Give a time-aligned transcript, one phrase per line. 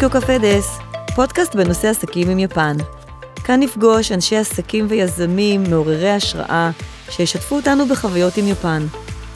[0.00, 0.78] טוקיו קפה דס,
[1.14, 2.76] פודקאסט בנושא עסקים עם יפן.
[3.44, 6.70] כאן נפגוש אנשי עסקים ויזמים מעוררי השראה
[7.10, 8.86] שישתפו אותנו בחוויות עם יפן.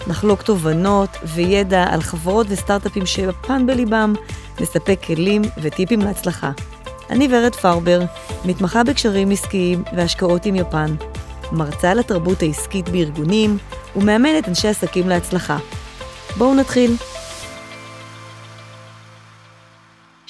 [0.07, 4.13] נחלוק תובנות וידע על חברות וסטארט-אפים שיפן בליבם,
[4.61, 6.51] נספק כלים וטיפים להצלחה.
[7.11, 8.01] אני ורד פרבר,
[8.45, 10.95] מתמחה בקשרים עסקיים והשקעות עם יפן,
[11.53, 13.59] מרצה על התרבות העסקית בארגונים
[13.97, 15.59] ומאמנת אנשי עסקים להצלחה.
[16.37, 16.97] בואו נתחיל.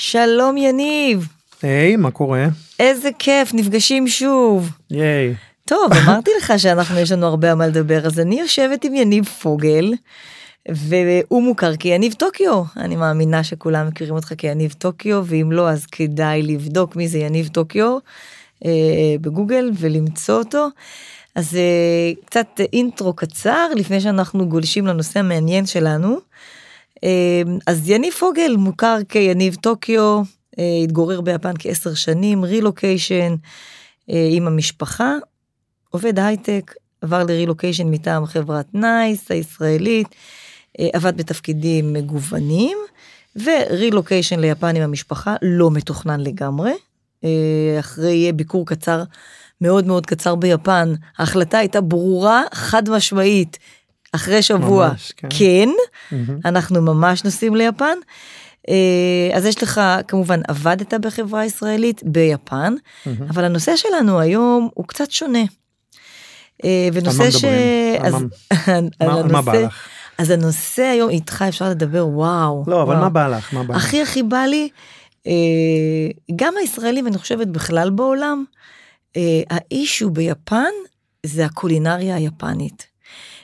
[0.05, 1.29] שלום יניב.
[1.63, 2.47] היי, hey, מה קורה?
[2.81, 4.71] איזה כיף, נפגשים שוב.
[4.91, 5.35] ייי.
[5.65, 9.25] טוב, אמרתי לך שאנחנו, יש לנו הרבה על מה לדבר, אז אני יושבת עם יניב
[9.25, 9.93] פוגל,
[10.69, 12.63] והוא מוכר כיניב טוקיו.
[12.77, 17.49] אני מאמינה שכולם מכירים אותך כיניב טוקיו, ואם לא, אז כדאי לבדוק מי זה יניב
[17.49, 17.99] טוקיו
[18.65, 18.71] אה,
[19.21, 20.69] בגוגל ולמצוא אותו.
[21.35, 26.19] אז אה, קצת intro קצר לפני שאנחנו גולשים לנושא המעניין שלנו.
[27.05, 30.23] אה, אז יניב פוגל מוכר כיניב טוקיו,
[30.59, 33.35] אה, התגורר ביפן כעשר שנים, רילוקיישן
[34.11, 35.15] אה, עם המשפחה,
[35.91, 40.09] עובד הייטק, עבר לרילוקיישן מטעם חברת נייס הישראלית,
[40.81, 42.79] אה, עבד בתפקידים מגוונים,
[43.37, 46.73] ורילוקיישן ליפן עם המשפחה לא מתוכנן לגמרי.
[47.81, 49.03] אחרי ביקור קצר,
[49.61, 53.59] מאוד מאוד קצר ביפן, ההחלטה הייתה ברורה, חד משמעית,
[54.13, 56.33] אחרי שבוע, ממש, כן, כן mm-hmm.
[56.45, 57.99] אנחנו ממש נוסעים ליפן.
[58.69, 63.11] אה, אז יש לך, כמובן, עבדת בחברה ישראלית ביפן, mm-hmm.
[63.31, 65.43] אבל הנושא שלנו היום הוא קצת שונה.
[66.65, 67.45] אה, ונושא ש...
[68.01, 68.15] אז,
[69.01, 69.89] מה, מה בא לך?
[70.19, 72.65] אז הנושא היום איתך אפשר לדבר וואו.
[72.67, 73.05] לא, אבל וואו.
[73.05, 73.55] מה בא לך?
[73.55, 73.85] מה בא לך?
[73.85, 74.69] הכי הכי בא לי,
[75.27, 75.33] אה,
[76.37, 78.45] גם הישראלים, אני חושבת בכלל בעולם,
[79.51, 80.71] האישו ביפן
[81.27, 82.92] זה הקולינריה היפנית.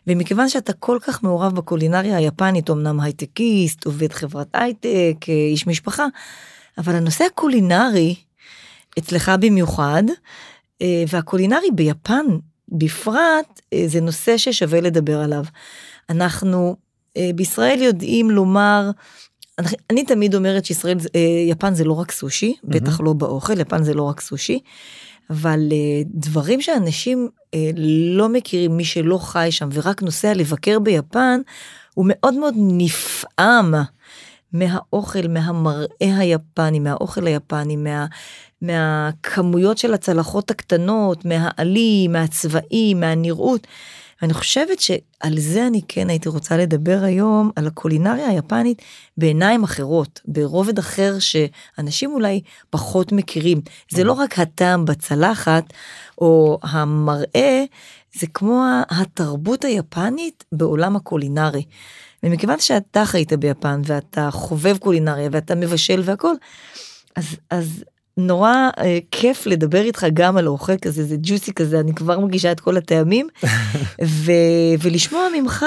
[0.09, 6.07] ומכיוון שאתה כל כך מעורב בקולינריה היפנית, אמנם הייטקיסט, עובד חברת הייטק, איש משפחה,
[6.79, 8.15] אבל הנושא הקולינרי,
[8.99, 10.03] אצלך במיוחד,
[11.09, 12.27] והקולינרי ביפן
[12.69, 15.45] בפרט, זה נושא ששווה לדבר עליו.
[16.11, 16.77] אנחנו
[17.35, 18.91] בישראל יודעים לומר,
[19.91, 20.97] אני תמיד אומרת שישראל,
[21.49, 22.69] יפן זה לא רק סושי, mm-hmm.
[22.69, 24.59] בטח לא באוכל, יפן זה לא רק סושי.
[25.31, 27.71] אבל אה, דברים שאנשים אה,
[28.17, 31.41] לא מכירים, מי שלא חי שם ורק נוסע לבקר ביפן,
[31.95, 33.75] הוא מאוד מאוד נפעם
[34.53, 35.87] מהאוכל, מהמראה
[36.19, 38.07] היפני, מהאוכל היפני, מה,
[38.63, 43.67] מהכמויות של הצלחות הקטנות, מהעלים, מהצבעים, מהנראות.
[44.23, 48.83] ואני חושבת שעל זה אני כן הייתי רוצה לדבר היום, על הקולינריה היפנית
[49.17, 52.41] בעיניים אחרות, ברובד אחר שאנשים אולי
[52.71, 53.61] פחות מכירים.
[53.91, 55.65] זה לא רק הטעם בצלחת,
[56.19, 57.65] או המראה,
[58.15, 61.65] זה כמו התרבות היפנית בעולם הקולינרי.
[62.23, 66.35] ומכיוון שאתה חיית ביפן, ואתה חובב קולינריה, ואתה מבשל והכל,
[67.17, 67.85] אז, אז
[68.19, 72.53] נורא אה, כיף לדבר איתך גם על אוכל כזה, זה ג'וסי כזה, אני כבר מגישה
[72.53, 73.29] את כל הטעמים,
[74.05, 74.33] ו,
[74.83, 75.65] ולשמוע ממך,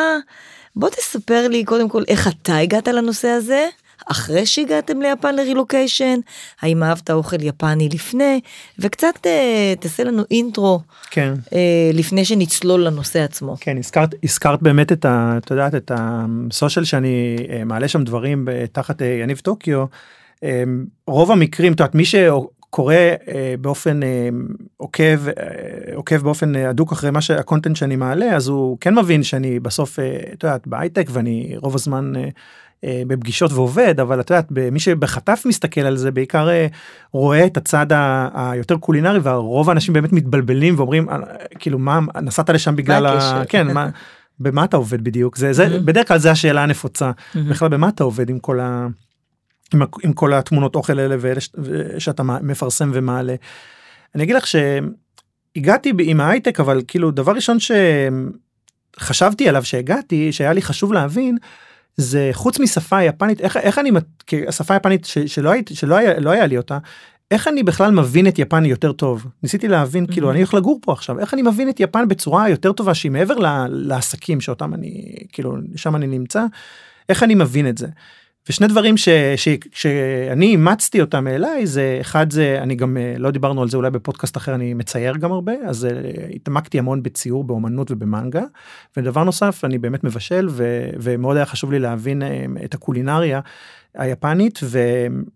[0.76, 3.68] בוא תספר לי קודם כל איך אתה הגעת לנושא הזה,
[4.12, 6.20] אחרי שהגעתם ליפן לרילוקיישן,
[6.62, 8.40] האם אהבת אוכל יפני לפני,
[8.80, 10.80] וקצת אה, תעשה לנו אינטרו,
[11.12, 11.34] כן.
[11.54, 13.56] אה, לפני שנצלול לנושא עצמו.
[13.60, 15.38] כן, הזכרת, הזכרת באמת את ה...
[15.38, 19.86] את יודעת, את הסושיאל שאני אה, מעלה שם דברים תחת אה, יניב טוקיו.
[20.44, 24.30] אמ, רוב המקרים, את יודעת, מי שקורא אה, באופן אה,
[24.78, 29.24] עוקב, אה, עוקב באופן הדוק אחרי מה שה content שאני מעלה, אז הוא כן מבין
[29.24, 30.00] שאני בסוף,
[30.34, 32.14] את יודעת, בהייטק ואני רוב הזמן
[32.86, 36.50] בפגישות ועובד, אבל את יודעת, מי שבחטף מסתכל על זה בעיקר
[37.12, 37.86] רואה את הצד
[38.34, 41.08] היותר קולינרי, ורוב האנשים באמת מתבלבלים ואומרים,
[41.60, 43.44] כאילו, מה, נסעת לשם בגלל ה...
[43.50, 43.90] כן, מה...
[44.40, 45.38] במה אתה עובד בדיוק?
[45.38, 47.12] זה זה בדרך כלל זה השאלה הנפוצה.
[47.36, 48.88] בכלל במה אתה עובד עם כל ה...
[49.74, 51.42] עם, עם כל התמונות אוכל האלה ואלה
[52.00, 53.36] שאתה מפרסם ומעלה.
[54.16, 57.58] אני אגיד לך שהגעתי עם ההייטק אבל כאילו דבר ראשון
[58.98, 61.38] שחשבתי עליו שהגעתי שהיה לי חשוב להבין
[61.98, 63.92] זה חוץ משפה יפנית איך, איך אני
[64.48, 66.78] השפה יפנית ש, שלא, היית, שלא היה, לא היה לי אותה
[67.32, 70.32] איך אני בכלל מבין את יפן יותר טוב ניסיתי להבין כאילו mm-hmm.
[70.32, 73.36] אני הולך לגור פה עכשיו איך אני מבין את יפן בצורה יותר טובה שהיא מעבר
[73.70, 76.46] לעסקים שאותם אני כאילו שם אני נמצא
[77.10, 77.88] איך אני מבין את זה.
[78.50, 83.32] ושני דברים ש, ש, שאני אימצתי אותם אליי זה אחד זה אני גם אה, לא
[83.32, 87.44] דיברנו על זה אולי בפודקאסט אחר אני מצייר גם הרבה אז uh, התעמקתי המון בציור
[87.44, 88.44] באומנות ובמנגה.
[88.98, 92.26] ודבר נוסף אני באמת מבשל ו, ומאוד היה חשוב לי להבין uh,
[92.66, 93.40] את הקולינריה
[93.96, 94.80] היפנית ו,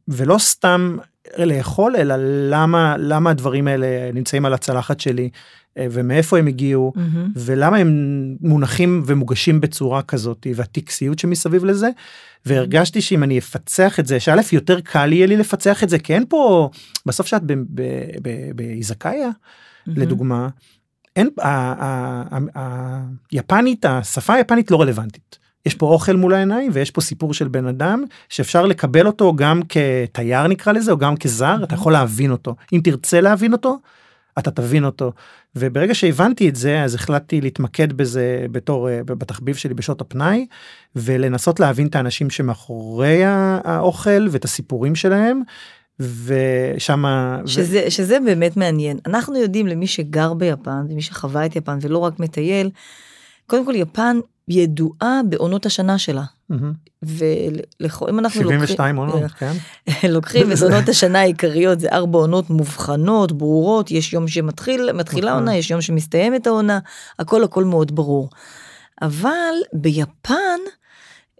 [0.07, 0.97] ולא סתם
[1.37, 2.15] לאכול אלא
[2.49, 5.23] למה למה הדברים האלה נמצאים על הצלחת שלי.
[5.23, 5.29] אה,
[5.79, 7.31] ומאיפה הם הגיעו מהמם.
[7.35, 7.89] ולמה הם
[8.41, 11.89] מונחים ומוגשים בצורה כזאת והטקסיות שמסביב לזה
[12.45, 16.13] והרגשתי שאם אני אפצח את זה שא' יותר קל יהיה לי לפצח את זה כי
[16.13, 16.69] אין פה
[17.05, 17.41] בסוף שאת
[18.55, 19.29] באיזקאיה
[19.87, 20.01] מהמם.
[20.01, 20.49] לדוגמה
[21.15, 21.29] אין
[23.31, 25.45] היפנית השפה היפנית לא רלוונטית.
[25.65, 29.61] יש פה אוכל מול העיניים ויש פה סיפור של בן אדם שאפשר לקבל אותו גם
[29.69, 33.77] כתייר נקרא לזה או גם כזר אתה יכול להבין אותו אם תרצה להבין אותו
[34.39, 35.11] אתה תבין אותו
[35.55, 40.45] וברגע שהבנתי את זה אז החלטתי להתמקד בזה בתור אה, בתחביב שלי בשעות הפנאי
[40.95, 45.41] ולנסות להבין את האנשים שמאחורי האוכל ואת הסיפורים שלהם
[45.99, 48.97] ושמה ו- שזה, שזה באמת מעניין.
[49.05, 52.69] אנחנו יודעים למי שגר ביפן, ומי שחווה את יפן ולא רק מטייל,
[53.47, 56.23] קודם כל יפן ידועה בעונות השנה שלה.
[57.03, 63.31] ואם אנחנו 72 עונות כן לוקחים, לוקחים את עונות השנה העיקריות, זה ארבע עונות מובחנות,
[63.31, 65.39] ברורות, יש יום שמתחיל, מתחילה נכון.
[65.39, 66.79] עונה, יש יום שמסתיימת העונה,
[67.19, 68.29] הכל הכל מאוד ברור.
[69.01, 70.59] אבל ביפן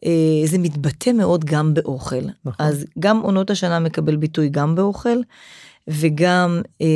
[0.06, 0.12] אה,
[0.46, 2.22] זה מתבטא מאוד גם באוכל.
[2.46, 2.66] נכון.
[2.66, 5.18] אז גם עונות השנה מקבל ביטוי גם באוכל,
[5.88, 6.62] וגם...
[6.82, 6.88] אה,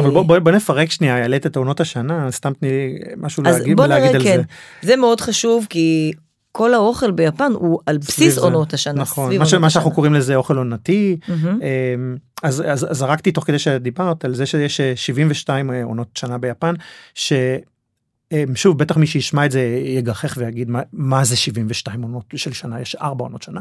[0.00, 3.76] אבל בוא, בוא, בוא נפרק שנייה העלית את עונות השנה סתם תני לי משהו להגיד,
[3.76, 4.42] בוא להגיד נראה, על כן,
[4.82, 4.88] זה.
[4.88, 6.12] זה מאוד חשוב כי
[6.52, 8.40] כל האוכל ביפן הוא על בסיס זה.
[8.40, 9.02] עונות השנה.
[9.02, 9.90] נכון מה, ש, מה שאנחנו.
[9.90, 11.16] קוראים לזה אוכל עונתי.
[11.28, 16.38] אמ, אז, אז אז זרקתי תוך כדי שדיברת על זה שיש אה, 72 עונות שנה
[16.38, 16.74] ביפן
[17.14, 22.80] ששוב בטח מי שישמע את זה יגחך ויגיד מה, מה זה 72 עונות של שנה
[22.80, 23.60] יש 4 עונות שנה.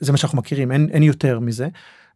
[0.00, 1.68] זה מה שאנחנו מכירים אין, אין יותר מזה.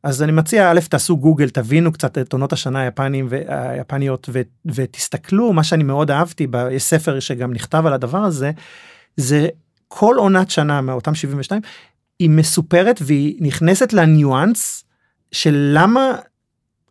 [0.02, 5.52] אז אני מציע א' תעשו גוגל תבינו קצת את עונות השנה היפנים והיפניות ו, ותסתכלו
[5.52, 8.50] מה שאני מאוד אהבתי יש ספר שגם נכתב על הדבר הזה
[9.16, 9.48] זה
[9.88, 11.62] כל עונת שנה מאותם 72
[12.18, 14.84] היא מסופרת והיא נכנסת לניואנס
[15.32, 16.12] של למה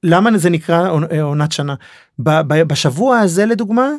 [0.04, 1.76] למה זה נקרא עונ- עונת שנה.
[2.20, 3.90] בשבוע הזה לדוגמה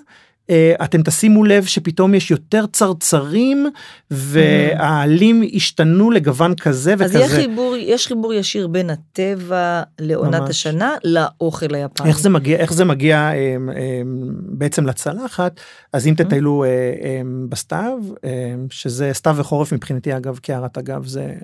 [0.85, 3.67] אתם תשימו לב שפתאום יש יותר צרצרים
[4.11, 7.37] והעלים השתנו לגוון כזה אז יש וכזה.
[7.37, 10.51] חיבור, יש חיבור ישיר בין הטבע לעונת ממש.
[10.51, 12.09] השנה לאוכל היפני.
[12.09, 13.33] איך זה מגיע איך זה מגיע אה,
[13.77, 14.03] אה,
[14.49, 15.61] בעצם לצלחת
[15.93, 21.35] אז אם תטיילו אה, אה, בסתיו אה, שזה סתיו וחורף מבחינתי אגב קערת אגב זה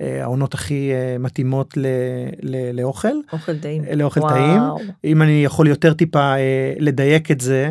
[0.00, 1.86] אה, העונות הכי אה, מתאימות ל,
[2.42, 3.82] ל, לאוכל אוכל טעים.
[3.96, 4.34] לאוכל וואו.
[4.78, 4.90] טעים.
[5.04, 7.70] אם אני יכול יותר טיפה אה, לדייק את זה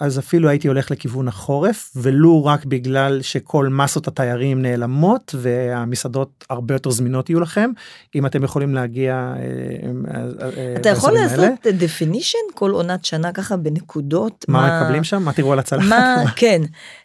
[0.00, 6.74] אז אפילו הייתי הולך לכיוון החורף ולו רק בגלל שכל מסות התיירים נעלמות והמסעדות הרבה
[6.74, 7.70] יותר זמינות יהיו לכם
[8.14, 9.34] אם אתם יכולים להגיע.
[9.36, 10.20] אה,
[10.56, 11.12] אה, אתה יכול.
[11.12, 14.44] לעשות definition כל עונת שנה ככה בנקודות.
[14.48, 15.22] מה מקבלים שם?
[15.22, 15.88] מה תראו על הצלחת?
[15.88, 16.62] מה, כן,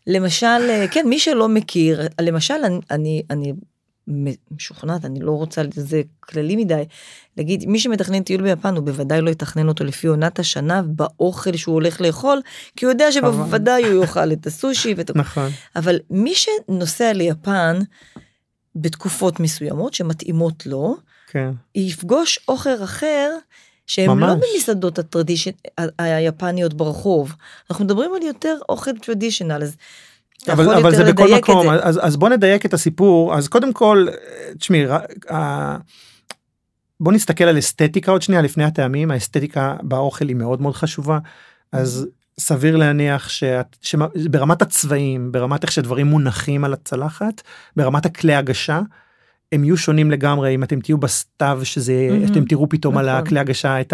[0.08, 3.54] למשל, אה, כן, מי שלא מכיר, למשל, אני, אני, אני
[4.52, 6.84] משוכנעת, אני לא רוצה, זה כללי מדי,
[7.38, 11.74] להגיד, מי שמתכנן טיול ביפן, הוא בוודאי לא יתכנן אותו לפי עונת השנה באוכל שהוא
[11.74, 12.42] הולך לאכול,
[12.76, 15.16] כי הוא יודע שבוודאי הוא יאכל את הסושי ואת...
[15.16, 15.50] נכון.
[15.76, 17.80] אבל מי שנוסע ליפן
[18.76, 20.98] בתקופות מסוימות שמתאימות לו,
[21.28, 21.52] כן.
[21.76, 23.38] יפגוש אוכל אחר
[23.88, 24.46] שהם לא ממש.
[24.54, 25.52] במסעדות הטרדישן,
[25.98, 27.36] היפניות ברחוב.
[27.70, 29.76] אנחנו מדברים על יותר אוכל טרדישיונל, אז
[30.52, 31.70] אבל, אבל זה בכל מקום.
[31.70, 34.08] אז, אז בוא נדייק את הסיפור אז קודם כל
[34.60, 34.86] תשמעי
[37.00, 41.20] בוא נסתכל על אסתטיקה עוד שנייה לפני הטעמים האסתטיקה באוכל היא מאוד מאוד חשובה
[41.72, 42.08] אז
[42.40, 47.42] סביר להניח שאת, שברמת הצבעים ברמת איך שדברים מונחים על הצלחת
[47.76, 48.82] ברמת הכלי הגשה.
[49.54, 52.26] הם יהיו שונים לגמרי אם אתם תהיו בסתיו שזה מהמם.
[52.26, 53.20] אתם תראו פתאום על נכון.
[53.20, 53.94] הכלי הגשה את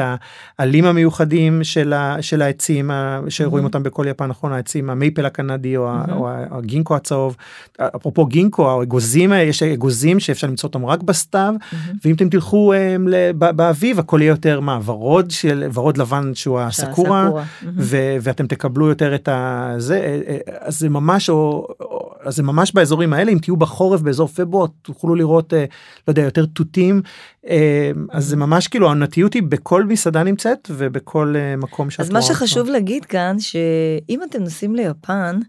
[0.59, 3.65] העלים המיוחדים של, ה, של העצים ה, שרואים מהמם.
[3.65, 6.13] אותם בכל יפן נכון העצים המייפל הקנדי או, מהמם.
[6.13, 7.35] או ה- הגינקו הצהוב
[7.79, 11.97] אפרופו גינקו האגוזים יש אגוזים שאפשר למצוא אותם רק בסתיו מהמם.
[12.05, 16.31] ואם אתם תלכו הם, ל- ב- באביב הכל יהיה יותר מה ורוד של ורוד לבן
[16.33, 17.23] שהוא הסקורה.
[17.29, 17.43] מהמם.
[17.77, 22.43] ו- ואתם תקבלו יותר את הזה אה, אה, אז זה ממש או, או אז זה
[22.43, 25.65] ממש באזורים האלה אם תהיו בחורף באזור פברואר תוכלו לראות אה,
[26.07, 27.01] לא יודע יותר תותים
[27.47, 32.09] אה, אז זה ממש כאילו העונתיות היא בכל מסעדה נמצאת ובכל אה, מקום שאת אז
[32.09, 32.47] מה רואה אותו.
[32.47, 35.39] שחשוב להגיד כאן, שאם אתם נוסעים ליפן,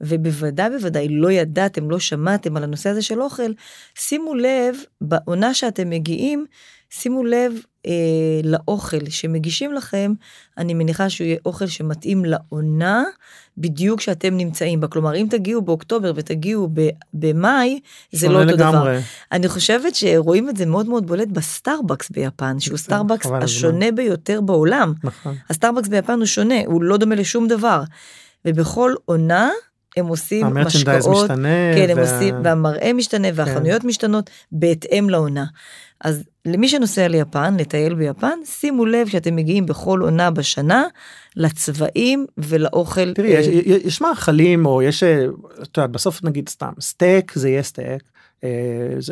[0.00, 3.52] ובוודאי בוודאי לא ידעתם, לא שמעתם על הנושא הזה של אוכל,
[3.94, 6.46] שימו לב, בעונה שאתם מגיעים,
[6.90, 7.52] שימו לב
[7.86, 7.92] אה,
[8.44, 10.12] לאוכל שמגישים לכם,
[10.58, 13.04] אני מניחה שהוא יהיה אוכל שמתאים לעונה
[13.58, 14.88] בדיוק שאתם נמצאים בה.
[14.88, 17.80] כלומר, אם תגיעו באוקטובר ותגיעו ב- במאי,
[18.12, 18.70] זה לא אותו דבר.
[18.70, 18.98] לגמרי.
[19.32, 24.40] אני חושבת שרואים את זה מאוד מאוד בולט בסטארבקס ביפן, שהוא בסדר, סטארבקס השונה ביותר
[24.40, 24.92] בעולם.
[25.04, 25.34] נכון.
[25.50, 27.82] הסטארבקס ביפן הוא שונה, הוא לא דומה לשום דבר.
[28.44, 29.50] ובכל עונה
[29.98, 31.48] הם עושים משקאות, משתנה.
[31.74, 35.44] כן, הם וה- עושים, והמראה משתנה והחנויות משתנות בהתאם לעונה.
[36.04, 40.84] אז למי שנוסע ליפן, לטייל ביפן, שימו לב שאתם מגיעים בכל עונה בשנה
[41.36, 43.12] לצבעים ולאוכל.
[43.14, 43.46] תראי, אה, יש,
[43.84, 45.24] יש- מאכלים, או יש, אה,
[45.62, 48.02] את יודעת, בסוף נגיד סתם, סטייק זה יהיה סטייק.
[48.44, 48.48] אה,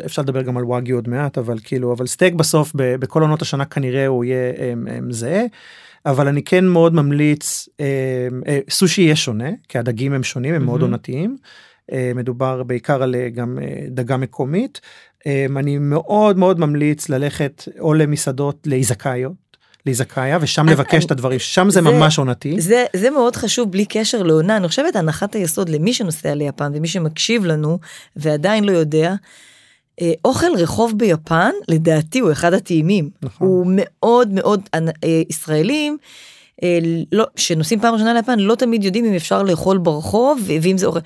[0.05, 3.41] אפשר לדבר גם על וואגיו עוד מעט, אבל כאילו, אבל סטייק בסוף, ב- בכל עונות
[3.41, 4.73] השנה כנראה הוא יהיה אה,
[5.09, 5.43] זהה.
[6.05, 7.85] אבל אני כן מאוד ממליץ, אה,
[8.47, 10.91] אה, סושי יהיה שונה, כי הדגים הם שונים, הם מאוד מהמם.
[10.93, 11.37] עונתיים.
[11.91, 14.81] אה, מדובר בעיקר על אה, גם אה, דגה מקומית.
[15.27, 19.47] אה, אני מאוד מאוד ממליץ ללכת או למסעדות, לאיזקאיות.
[19.85, 22.61] לאיזקאיה ושם לבקש אני- את הדברים שם זה זה- ממש עונתי.
[22.61, 26.87] זה, זה מאוד חשוב בלי קשר לעונה, אני חושבת הנחת היסוד למי שנוסע ליפן ומי
[26.87, 27.79] שמקשיב לנו
[28.15, 29.13] ועדיין לא יודע,
[30.25, 33.09] אוכל רחוב ביפן לדעתי הוא אחד הטעימים.
[33.21, 33.47] נכון.
[33.47, 35.97] הוא מאוד מאוד, אה, ישראלים
[36.63, 36.79] אה,
[37.11, 40.99] לא, שנוסעים פעם ראשונה ליפן לא תמיד יודעים אם אפשר לאכול ברחוב ואם זה אוכל.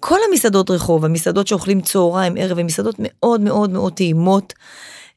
[0.00, 4.54] כל המסעדות רחוב, המסעדות שאוכלים צהריים, ערב, הן מסעדות מאוד מאוד מאוד טעימות.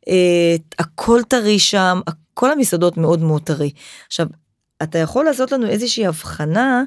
[0.07, 2.00] אה, הכל טרי שם,
[2.33, 3.71] כל המסעדות מאוד מאוד טרי.
[4.07, 4.27] עכשיו,
[4.83, 6.83] אתה יכול לעשות לנו איזושהי הבחנה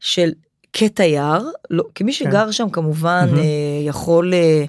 [0.00, 0.32] של
[0.72, 3.38] כתייר, לא, כמי שגר שם כמובן מהמם.
[3.38, 3.44] אה,
[3.86, 4.64] יכול אה, אה,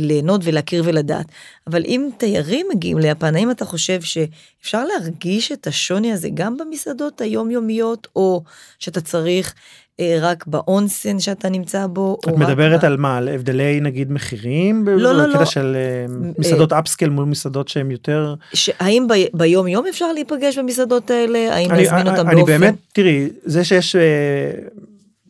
[0.00, 1.26] ליהנות ולהכיר ולדעת,
[1.66, 7.20] אבל אם תיירים מגיעים ליפן, האם אתה חושב שאפשר להרגיש את השוני הזה גם במסעדות
[7.20, 8.42] היומיומיות, או
[8.78, 9.54] שאתה צריך
[10.00, 12.18] אה, רק באונסן שאתה נמצא בו?
[12.28, 13.16] את מדברת ב- על מה?
[13.16, 14.88] על הבדלי נגיד מחירים?
[14.88, 15.44] לא, לא, בקטע לא.
[15.44, 18.34] של אה, מסעדות אפסקל מול מסעדות שהן יותר...
[18.54, 21.54] ש- האם ב- ביום יום אפשר להיפגש במסעדות האלה?
[21.54, 22.52] האם אני, להזמין אותם אני באופן?
[22.52, 24.00] באמת, תראי, זה שיש אה,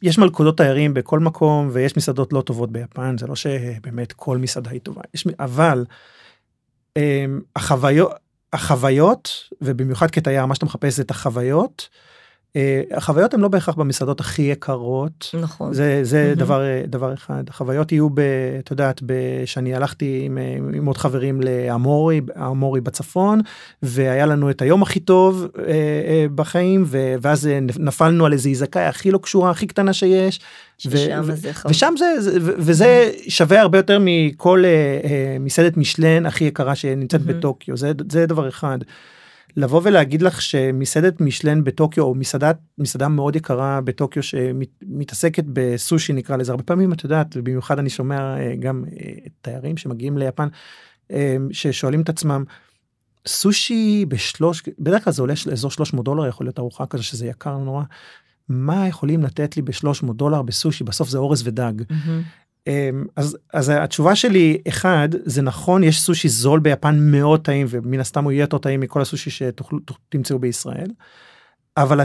[0.02, 4.70] יש מלכודות תיירים בכל מקום ויש מסעדות לא טובות ביפן, זה לא שבאמת כל מסעדה
[4.70, 5.84] היא טובה, יש, אבל
[6.96, 7.24] אה,
[7.56, 8.10] החוויות,
[8.52, 9.30] החוויות,
[9.60, 11.88] ובמיוחד כתייר, מה שאתה מחפש זה את החוויות,
[12.56, 15.34] אה, החוויות הן לא בהכרח במסעדות הכי יקרות.
[15.40, 15.74] נכון.
[15.74, 16.34] זה זה מהמם.
[16.34, 18.20] דבר אה, דבר אחד החוויות יהיו ב...
[18.58, 19.02] את יודעת
[19.44, 23.40] שאני הלכתי עם, אה, עם עוד חברים לאמורי האמורי בצפון
[23.82, 28.84] והיה לנו את היום הכי טוב אה, אה, בחיים ו- ואז נפלנו על איזה איזקאי
[28.84, 30.40] הכי לא קשורה הכי קטנה שיש.
[30.86, 31.70] ו- ששם ו- זה חוויה.
[31.70, 34.64] ושם זה, זה וזה שווה הרבה יותר מכל
[35.40, 37.38] מסעדת משלן הכי יקרה שנמצאת מהמם.
[37.38, 38.78] בטוקיו זה זה דבר אחד.
[39.56, 46.36] לבוא ולהגיד לך שמסעדת משלן בטוקיו או מסעדת מסעדה מאוד יקרה בטוקיו שמתעסקת בסושי נקרא
[46.36, 50.48] לזה הרבה פעמים את יודעת במיוחד אני שומע אה, גם אה, תיירים שמגיעים ליפן
[51.10, 52.44] אה, ששואלים את עצמם
[53.26, 57.56] סושי בשלוש בדרך כלל זה עולה אזור 300 דולר יכול להיות ארוחה כזה שזה יקר
[57.58, 57.82] נורא.
[58.48, 61.72] מה יכולים לתת לי ב-300 דולר בסושי בסוף זה אורז ודג.
[61.90, 62.22] מהמם.
[62.70, 68.00] אמ, אז אז התשובה שלי אחד זה נכון יש סושי זול ביפן מאוד טעים ומן
[68.00, 70.88] הסתם הוא יהיה יותר טעים מכל הסושי שתמצאו בישראל.
[71.76, 72.00] אבל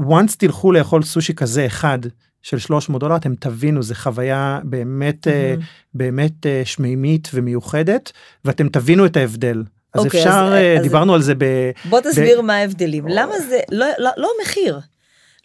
[0.00, 1.98] once תלכו לאכול סושי כזה אחד
[2.42, 5.62] של 300 דולר אתם תבינו זה חוויה באמת מהמם.
[5.94, 8.12] באמת אה, שמימית ומיוחדת
[8.44, 9.62] ואתם תבינו את ההבדל.
[9.94, 11.44] אז אוקיי, אפשר אז- אה, אז- דיברנו על זה ב...
[11.88, 13.04] בוא תסביר מה ההבדלים.
[13.08, 14.80] למה זה, לא, לא, לא מחיר.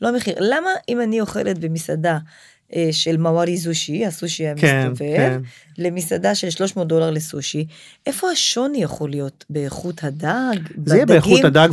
[0.02, 0.36] לא מחיר.
[0.40, 2.18] למה אם אני אוכלת במסעדה
[2.92, 5.42] של מאווארי זושי, הסושי כן, המסתובב, כן.
[5.78, 7.66] למסעדה של 300 דולר לסושי,
[8.06, 9.46] איפה השוני יכול להיות?
[9.50, 10.58] באיכות הדג?
[10.86, 11.44] זה יהיה באיכות?
[11.44, 11.70] הדג.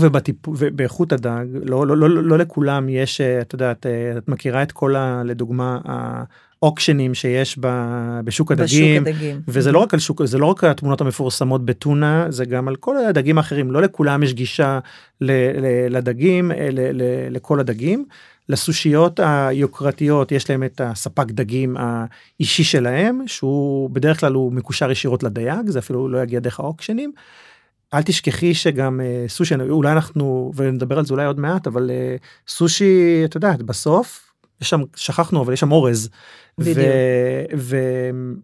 [0.47, 4.63] ובאיכות הדג לא, לא, לא, לא, לא לכולם יש אה, את יודעת אה, את מכירה
[4.63, 5.23] את כל ה...
[5.25, 5.79] לדוגמה
[6.63, 7.69] האוקשנים שיש ב...
[8.25, 9.05] בשוק הדגים.
[9.05, 9.41] בשוק הדגים.
[9.49, 12.97] וזה לא רק על שוק זה לא רק התמונות המפורסמות בטונה זה גם על כל
[12.97, 14.79] הדגים האחרים לא לכולם יש גישה
[15.21, 18.05] ל, ל, לדגים ל, ל, לכל הדגים.
[18.49, 25.23] לסושיות היוקרתיות יש להם את הספק דגים האישי שלהם שהוא בדרך כלל הוא מקושר ישירות
[25.23, 27.13] לדייג זה אפילו לא יגיע דרך האוקשנים.
[27.95, 32.17] אל תשכחי שגם אה, סושי אולי אנחנו ונדבר על זה אולי עוד מעט אבל אה,
[32.49, 36.09] סושי את יודעת בסוף יש שם שכחנו אבל יש שם אורז.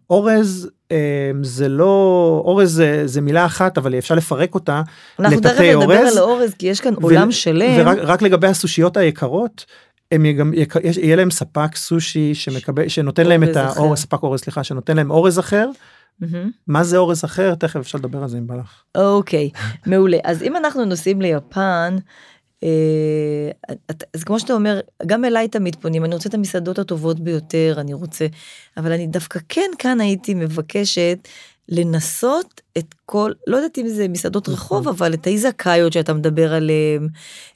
[0.09, 4.81] ואורז אה, זה לא אורז זה, זה מילה אחת אבל אפשר לפרק אותה
[5.19, 7.73] אנחנו תכף נדבר אורז, על האורז, כי יש כאן ו- עולם שלם.
[7.77, 9.65] ורק רק לגבי הסושיות היקרות.
[10.11, 13.55] הם גם יק- יש- יהיה להם ספק סושי שמקבל שנותן להם את.
[13.55, 15.69] האורז ספק אורז סליחה שנותן להם אורז אחר
[16.19, 16.51] מהמם.
[16.67, 18.83] מה זה אורז אחר תכף אפשר לדבר על זה אם בא לך.
[18.97, 19.49] אוקיי,
[19.85, 20.17] מעולה.
[20.23, 21.95] אז אם אנחנו נוסעים ליפן,
[22.63, 22.69] אה,
[24.15, 27.93] אז כמו שאתה אומר, גם אליי תמיד פונים, אני רוצה את המסעדות הטובות ביותר, אני
[27.93, 28.25] רוצה,
[28.77, 31.27] אבל אני דווקא כן כאן הייתי מבקשת
[31.71, 34.53] לנסות את כל, לא יודעת אם זה מסעדות נכון.
[34.55, 37.07] רחוב, אבל את האיזקאיות שאתה מדבר עליהן,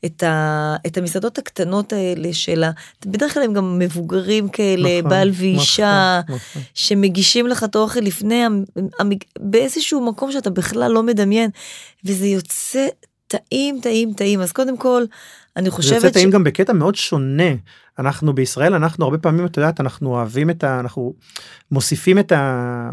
[0.05, 2.71] את, ה, את המסעדות הקטנות האלה של ה...
[3.05, 6.19] בדרך כלל הם גם מבוגרים כאלה, נכון, בעל ואישה.
[6.23, 6.61] נכון, נכון.
[6.73, 8.63] שמגישים לך את האוכל לפני, המ-
[8.99, 11.49] המ- באיזשהו מקום שאתה בכלל לא מדמיין,
[12.05, 12.87] וזה יוצא
[13.27, 14.41] טעים, טעים, טעים.
[14.41, 15.03] אז קודם כל,
[15.57, 17.51] אני זה חושבת יוצא טעים גם בקטע מאוד שונה.
[17.99, 20.79] אנחנו בישראל אנחנו הרבה פעמים את יודעת אנחנו אוהבים את ה...
[20.79, 21.13] אנחנו
[21.71, 22.91] מוסיפים את ה...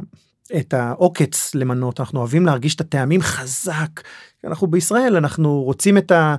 [0.57, 4.01] את העוקץ למנות אנחנו אוהבים להרגיש את הטעמים חזק.
[4.45, 6.35] אנחנו בישראל אנחנו רוצים את, ה,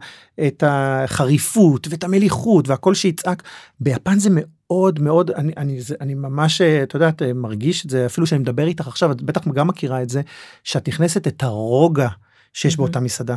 [0.48, 3.44] את החריפות ואת המליחות והכל שיצעק
[3.80, 8.28] ביפן זה מאוד מאוד אני אני זה אני ממש את יודעת מרגיש את זה אפילו
[8.28, 10.22] שאני מדבר איתך עכשיו את בטח גם מכירה את זה
[10.64, 12.08] שאת נכנסת את הרוגע
[12.54, 12.86] שיש מהמם.
[12.86, 13.36] באותה מסעדה.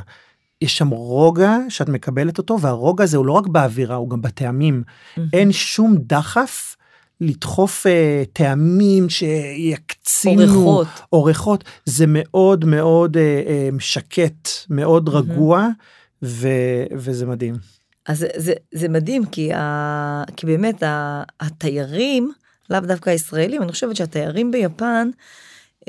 [0.61, 4.83] יש שם רוגע שאת מקבלת אותו והרוגע הזה הוא לא רק באווירה הוא גם בטעמים
[5.33, 6.76] אין שום דחף
[7.21, 10.87] לדחוף אה, טעמים שיקצינו עורכות.
[11.09, 15.69] עורכות זה מאוד מאוד אה, אה, שקט מאוד רגוע
[16.23, 16.49] ו,
[16.93, 17.55] וזה מדהים.
[18.07, 22.33] אז זה, זה, זה מדהים, כי, ה, כי באמת ה, התיירים,
[22.71, 25.11] לאו דווקא הישראלים, אני חושבת שהתיירים ביפן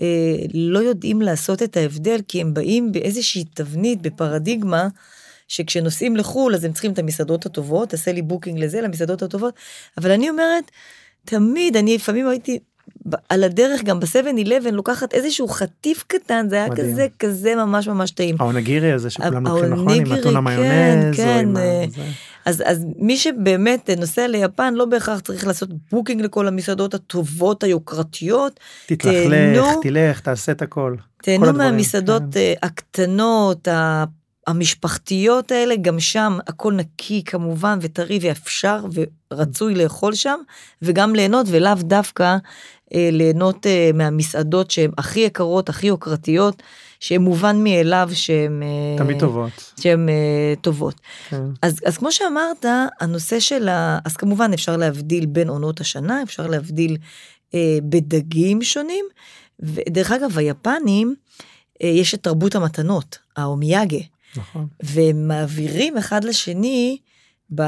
[0.02, 4.88] אה, לא יודעים לעשות את ההבדל, כי הם באים באיזושהי תבנית, בפרדיגמה,
[5.48, 9.54] שכשנוסעים לחו"ל אז הם צריכים את המסעדות הטובות, תעשה לי booking לזה, למסעדות הטובות,
[9.98, 10.72] אבל אני אומרת,
[11.30, 12.60] תמיד, אני לפעמים הייתי
[13.30, 16.92] על הדרך גם ב-7-11 לוקחת איזשהו חטיף קטן, זה היה מדהים.
[16.92, 18.36] כזה, כזה ממש ממש טעים.
[18.40, 21.86] האוניגירי הזה שכולם לוקחים נכון עם הטונה מיונז כן, כן, ה- אה.
[22.46, 28.60] אז, אז מי שבאמת נוסע ליפן לא בהכרח צריך לעשות booking לכל המסעדות הטובות היוקרתיות,
[28.86, 29.66] תתלכלך.
[29.82, 30.96] תלך תעשה את הכל.
[31.24, 32.40] תהנו מהמסעדות כן.
[32.40, 33.68] אה, הקטנות,
[34.48, 38.86] המשפחתיות האלה, גם שם הכל נקי כמובן וטרי ואפשר
[39.32, 40.40] ורצוי לאכול שם,
[40.82, 42.38] וגם ליהנות ולאו דווקא
[42.94, 46.64] אה, ליהנות אה, מהמסעדות שהן הכי יקרות, הכי יוקרתיות,
[47.00, 48.64] שהן מובן מאליו שהן...
[48.64, 49.74] אה, תמיד טובות.
[49.82, 50.96] שהן אה, טובות.
[51.30, 51.44] כן.
[51.62, 52.66] אז, אז כמו שאמרת,
[53.00, 54.00] הנושא של ה...
[54.06, 56.98] אז כמובן אפשר להבדיל בין עונות השנה, אפשר להבדיל
[57.54, 59.06] אה, בדגים שונים.
[59.60, 61.16] ודרך אגב, היפנים,
[61.84, 63.98] אה, יש את תרבות המתנות, האומיאגה,
[64.38, 64.68] נכון.
[64.84, 66.98] והם מעבירים אחד לשני
[67.56, 67.62] ב,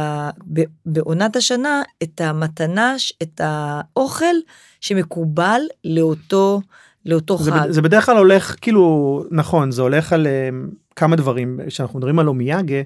[0.54, 4.36] ב, בעונת השנה את המתנה, את האוכל
[4.82, 6.62] שמקובל לאותו,
[7.06, 7.58] לאותו זה, חג.
[7.64, 10.50] בד- זה בדרך כלל הולך כאילו נכון זה הולך על אה,
[10.96, 12.82] כמה דברים כשאנחנו מדברים על אומיאגה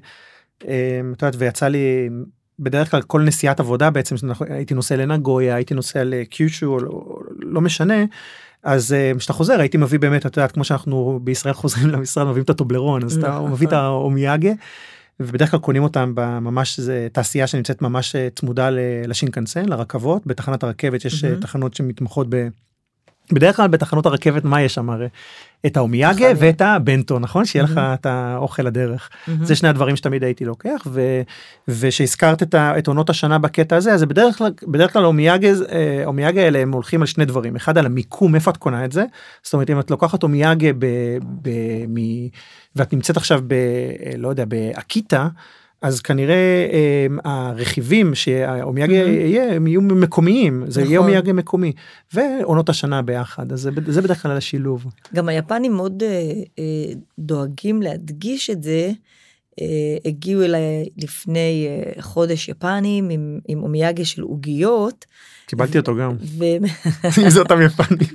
[0.67, 2.09] אה, את יודעת ויצא לי
[2.59, 4.15] בדרך כלל כל נסיעת עבודה בעצם
[4.49, 7.95] הייתי נוסע לנגויה הייתי נוסע לקיושו לא- לא משנה.
[8.63, 12.43] אז אה, כשאתה חוזר הייתי מביא באמת את יודעת כמו שאנחנו בישראל חוזרים למשרד מביאים
[12.43, 13.51] את הטובלרון אז אתה נכון.
[13.51, 14.51] מביא את האומיאגה.
[15.19, 18.69] ובדרך כלל קונים אותם בממש זה תעשייה שנמצאת ממש אה, צמודה
[19.07, 21.35] לשינקנסן לרכבות בתחנת הרכבת יש אה.
[21.41, 22.27] תחנות שמתמחות.
[23.31, 25.07] בדרך כלל בתחנות הרכבת מה יש שם הרי
[25.65, 26.27] את האומיאגה.
[26.37, 27.93] ואת הבנטו נכון שיהיה לך מהמם.
[27.93, 29.45] את האוכל לדרך מהמם.
[29.45, 31.21] זה שני הדברים שתמיד הייתי לוקח ו...
[31.67, 32.77] ושהזכרת את, ה...
[32.77, 36.71] את עונות השנה בקטע הזה אז בדרך כלל בדרך כלל אומיאגה אה, אומיאגה האלה הם
[36.71, 39.03] הולכים על שני דברים אחד על המיקום איפה את קונה את זה
[39.43, 40.85] זאת אומרת אם את לוקחת אומיאגה ב...
[41.41, 41.49] ב...
[41.87, 41.97] מ...
[42.75, 43.53] ואת נמצאת עכשיו ב...
[43.53, 45.27] אה, לא יודע באקיטה.
[45.83, 48.93] אז כנראה אה, הרכיבים שהאומיאגה.
[48.93, 51.07] יהיה הם יהיו מקומיים זה יהיה נכון.
[51.07, 51.71] אומיאגה מקומי
[52.13, 54.85] ועונות השנה ביחד אז זה, זה בדרך כלל השילוב.
[55.15, 58.91] גם היפנים מאוד אה, אה, דואגים להדגיש את זה.
[59.61, 65.05] אה, הגיעו אליי לפני אה, חודש יפנים עם, עם אומיאגה של עוגיות,
[65.47, 66.15] קיבלתי אותו גם
[67.23, 68.09] אם זה אותם יפנים.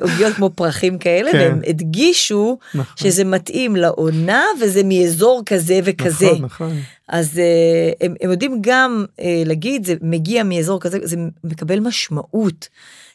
[0.00, 1.38] עוגיות כמו פרחים כאלה, כן.
[1.38, 2.96] והם הדגישו נכון.
[2.96, 6.26] שזה מתאים לעונה וזה מאזור כזה וכזה.
[6.26, 6.80] נכון, נכון.
[7.08, 12.68] אז אה, הם, הם יודעים גם אה, להגיד, זה מגיע מאזור כזה, זה מקבל משמעות.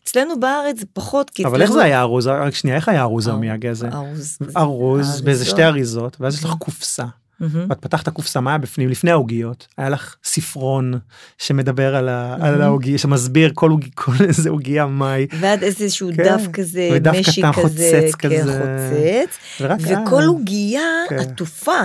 [0.03, 3.27] אצלנו בארץ זה פחות, כי אבל איך זה היה ארוז רק שנייה איך היה ארוז
[3.27, 4.37] האומיאגה הזה ארוז.
[4.57, 5.45] ארוז באיזה.
[5.45, 7.05] שתי אריזות ואז יש לך קופסה
[7.39, 7.65] מהמם.
[7.69, 10.93] ואת פתחת קופסה מה היה בפנים לפני העוגיות היה לך ספרון
[11.37, 12.61] שמדבר על ה- על.
[12.61, 16.23] העוגיה שמסביר כל עוגי- כל איזה עוגיה מהי ועד איזשהו כן.
[16.23, 17.63] דף כזה, ודף משי קטן כזה,
[18.03, 18.53] חוצץ כן, כזה.
[18.59, 21.19] חוצץ, ורק וכל עוגייה כן.
[21.19, 21.79] עטופה,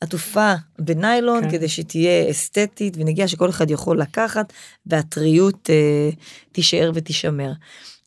[0.00, 1.50] עטופה בניילון כן.
[1.50, 4.52] כדי שתהיה אסתטית ונגיעה שכל אחד יכול לקחת,
[4.86, 6.10] והטריות אה,
[6.52, 7.52] תישאר ותישמר.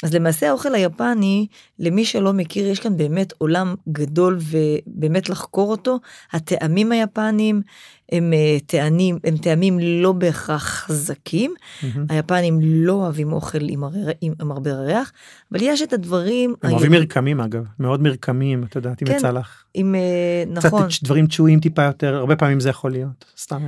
[0.03, 1.47] אז למעשה האוכל היפני,
[1.79, 5.99] למי שלא מכיר, יש כאן באמת עולם גדול ובאמת לחקור אותו.
[6.31, 7.61] הטעמים היפנים
[8.11, 11.53] הם אה, טעמים, הם טעמים לא בהכרח חזקים.
[11.83, 12.05] מהמם.
[12.09, 15.11] היפנים לא אוהבים אוכל עם, הרר, עם, עם הרבה ריח,
[15.51, 16.55] אבל יש את הדברים...
[16.63, 20.65] הם אוהבים מרקמים אגב מאוד מרקמים את יודעת אם כן, יצא לך עם, אה, קצת
[20.65, 23.61] נכון, דברים צ'ויים טיפה יותר הרבה פעמים זה יכול להיות סתם.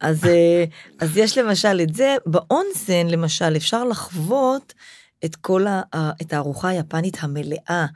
[0.00, 0.64] אז, אה,
[1.00, 4.74] אז יש למשל את זה, באונסן למשל אפשר לחוות
[5.24, 5.82] את כל ה,
[6.22, 7.86] את הארוחה היפנית המלאה,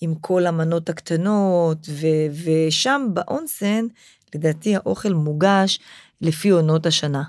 [0.00, 2.06] עם כל המנות הקטנות, ו,
[2.44, 3.86] ושם באונסן,
[4.34, 5.80] לדעתי האוכל מוגש
[6.20, 7.22] לפי עונות השנה.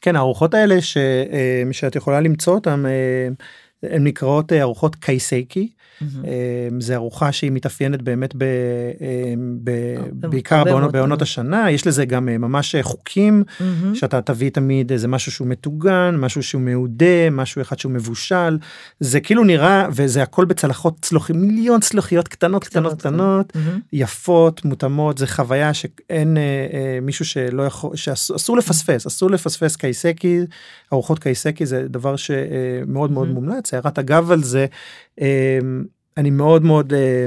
[0.00, 3.28] כן הארוחות האלה ש, אה, שאת יכולה למצוא אותם אה,
[3.82, 5.68] הן נקראות אה, ארוחות קייסייקי.
[6.02, 8.42] אמ, זה ארוחה שהיא מתאפיינת באמת ב,
[9.00, 9.70] אמ, ב,
[10.12, 11.22] בעיקר בעונות, בעונות.
[11.22, 13.94] השנה יש לזה גם אה, ממש אה, חוקים מהמם.
[13.94, 18.58] שאתה תביא תמיד איזה משהו שהוא מטוגן משהו שהוא מעודה משהו אחד שהוא מבושל
[19.00, 23.80] זה כאילו נראה וזה הכל בצלחות צלוחים מיליון צלוחיות קטנות קטנות קטנות, מהמם.
[23.92, 29.76] יפות מותאמות זה חוויה שאין אה, אה, מישהו שלא יכול שאסור אסור לפספס אסור לפספס
[29.76, 30.40] קייסקי
[30.92, 33.32] ארוחות קייסקי זה דבר שמאוד מאוד Mhm.
[33.66, 34.66] מומלץ הערת אגב על זה
[35.20, 35.58] אה,
[36.16, 37.26] אני מאוד מאוד אה,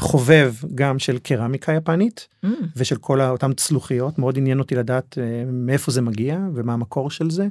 [0.00, 2.56] חובב גם של קרמיקה יפנית מהמם.
[2.76, 7.30] ושל כל אותם צלוחיות מאוד עניין אותי לדעת אה, מאיפה זה מגיע ומה המקור של
[7.30, 7.46] זה.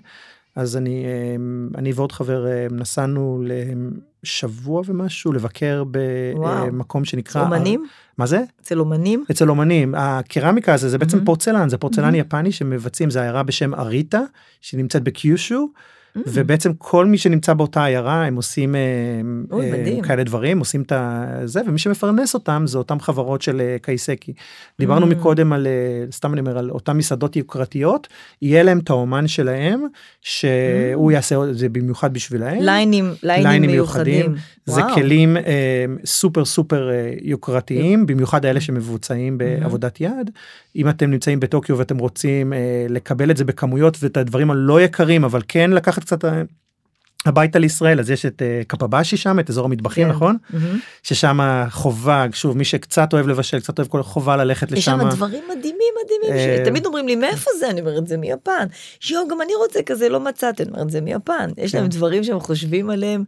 [0.55, 1.35] אז אני אה,
[1.79, 3.43] אני ועוד חבר אה, נסענו
[4.23, 5.83] לשבוע ומשהו לבקר
[6.35, 6.65] וואו.
[6.67, 7.85] במקום שנקרא אומנים?
[8.17, 9.23] מה זה אצל אומנים?
[9.31, 11.25] אצל אומנים הקרמיקה הזה זה בעצם Mhm.
[11.25, 12.17] פורצלן זה פורצלן Mhm.
[12.17, 14.21] יפני שמבצעים זה עיירה בשם אריטה
[14.61, 15.69] שנמצאת בקיושו.
[16.15, 18.81] ובעצם כל מי שנמצא באותה עיירה הם עושים אה,
[19.51, 20.01] אוי, אה, מדהים.
[20.03, 20.91] כאלה דברים עושים את
[21.45, 24.33] זה ומי שמפרנס אותם זה אותם חברות של אה, קייסקי.
[24.79, 25.09] דיברנו Mm.
[25.09, 25.71] מקודם על אה,
[26.11, 28.07] סתם אני אומר על אותם מסעדות יוקרתיות
[28.41, 29.83] יהיה להם את האומן שלהם
[30.21, 31.13] שהוא Mm.
[31.13, 32.61] יעשה את זה במיוחד בשבילהם.
[32.61, 34.35] ליינים, ליינים מיוחדים.
[34.65, 34.81] זה.
[34.95, 40.31] כלים אה, סופר סופר אה, יוקרתיים במיוחד האלה שמבוצעים בעבודת יד.
[40.75, 45.23] אם אתם נמצאים בטוקיו ואתם רוצים אה, לקבל את זה בכמויות ואת הדברים הלא יקרים
[45.23, 46.41] אבל כן לקחת קצת אה,
[47.25, 50.13] הביתה לישראל אז יש את אה, קפבשי שם את אזור המטבחים כן.
[50.13, 50.79] נכון מהמם.
[51.03, 51.39] ששם
[51.69, 55.09] חובה שוב מי שקצת אוהב לבשל קצת אוהב כל חובה ללכת יש שם לשם.
[55.09, 58.65] דברים מדהימים מדהימים, אה, שתמיד אומרים לי מאיפה זה, אני אומרת זה מיפן.
[59.09, 61.49] יואו גם אני רוצה כזה לא מצאתי, אני אומרת זה מיפן.
[61.57, 61.89] יש להם כן.
[61.89, 63.23] דברים שהם חושבים עליהם.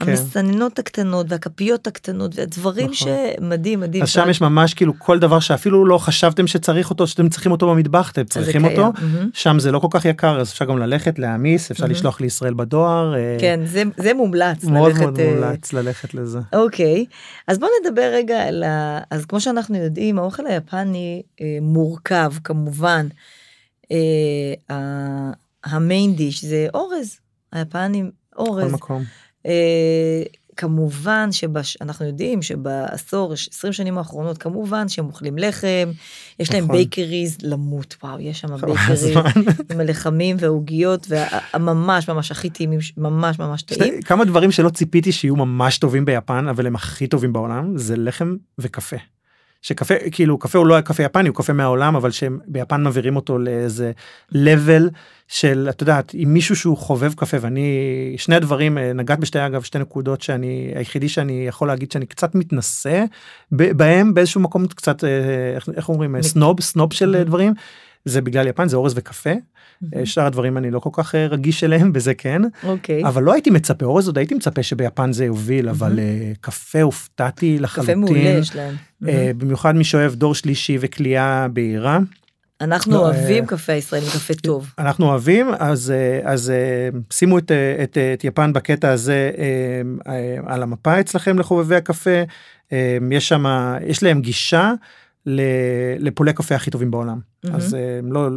[0.00, 0.10] כן.
[0.10, 3.08] המסננות הקטנות והכפיות הקטנות והדברים נכון.
[3.40, 4.02] שמדהים מדהים.
[4.02, 7.70] אז שם יש ממש כאילו כל דבר שאפילו לא חשבתם שצריך אותו שאתם צריכים אותו
[7.70, 8.64] במטבח אתם צריכים.
[8.64, 9.30] אותו מהמם.
[9.34, 11.94] שם זה לא כל כך יקר אז אפשר גם ללכת להעמיס אפשר מהמם.
[11.94, 13.14] לשלוח לישראל בדואר.
[13.14, 14.64] אה, כן, זה- זה מומלץ.
[14.64, 16.38] מאוד ללכת, מאוד אה, מומלץ ללכת לזה.
[16.52, 17.04] אוקיי,
[17.48, 18.98] אז בוא נדבר רגע על ה...
[19.10, 23.06] אז כמו שאנחנו יודעים, האוכל היפני אה, מורכב כמובן.
[25.64, 27.18] המיין דיש זה אורז,
[27.52, 28.72] היפנים כל אורז.
[28.72, 29.02] מקום.
[29.46, 30.22] אה,
[30.56, 35.90] כמובן שאנחנו יודעים שבעשור, 20 שנים האחרונות, כמובן שהם אוכלים לחם,
[36.40, 36.76] יש להם נכון.
[36.76, 39.06] bakeries למות, וואו, יש שם bakeries.
[39.72, 44.02] עם הלחמים והעוגיות, והממש ממש הכי טעימים, ממש ממש טעים.
[44.02, 48.36] כמה דברים שלא ציפיתי שיהיו ממש טובים ביפן אבל הם הכי טובים בעולם זה לחם
[48.58, 48.96] וקפה.
[49.62, 53.38] שקפה כאילו קפה הוא לא קפה יפני הוא קפה מהעולם אבל שהם ביפן מעבירים אותו
[53.38, 53.92] לאיזה
[54.34, 54.90] level
[55.28, 59.62] של את יודעת עם מישהו שהוא חובב קפה ואני שני הדברים אה, נגעת בשתי אגב
[59.62, 63.04] שתי נקודות שאני היחידי שאני יכול להגיד שאני קצת מתנשא
[63.52, 65.08] בהם באיזשהו מקום קצת אה,
[65.54, 67.22] איך, איך אומרים אה, סנוב סנוב של.
[67.26, 67.54] דברים
[68.04, 69.30] זה בגלל יפן זה אורז וקפה.
[69.96, 72.42] אה, שאר הדברים אני לא כל כך אה, רגיש אליהם בזה כן.
[72.64, 76.82] אוקיי, אבל לא הייתי מצפה אורז עוד הייתי מצפה שביפן זה יוביל אבל אה, קפה
[76.82, 77.98] הופתעתי קפה לחלוטין.
[77.98, 78.74] מעולה יש להם.
[79.08, 81.98] אה, במיוחד מי שאוהב דור שלישי וכליאה בהירה.
[82.60, 84.72] אנחנו לא, אוהבים אה, קפה ישראלי, קפה טוב.
[84.78, 90.36] אנחנו אוהבים אז אה, אז אה, שימו את, את, את יפן בקטע הזה אה, אה,
[90.46, 92.22] על המפה אצלכם לחובבי הקפה.
[92.72, 93.44] אה, יש שם
[93.86, 94.72] יש להם גישה
[95.98, 97.56] לפולי קפה הכי טובים בעולם מהמם.
[97.56, 98.28] אז אה, לא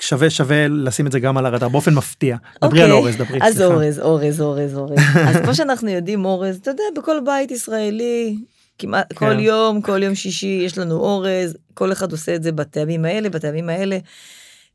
[0.00, 3.38] שווה שווה לשים את זה גם על הרדאר באופן מפתיע דברי אוקיי, על אורז דברי
[3.42, 3.74] אז סליחה.
[3.74, 4.98] אורז, אורז, אורז, אורז.
[5.28, 8.38] אז כמו שאנחנו יודעים, אורז, אתה יודע, בכל בית ישראלי,
[8.78, 9.38] כמעט כל כן.
[9.38, 13.68] יום, כל יום שישי יש לנו אורז, כל אחד עושה את זה בטעמים האלה, בטעמים
[13.68, 13.98] האלה.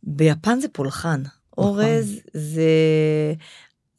[0.03, 1.21] ביפן זה פולחן.
[1.57, 1.65] נכון.
[1.65, 2.61] אורז זה...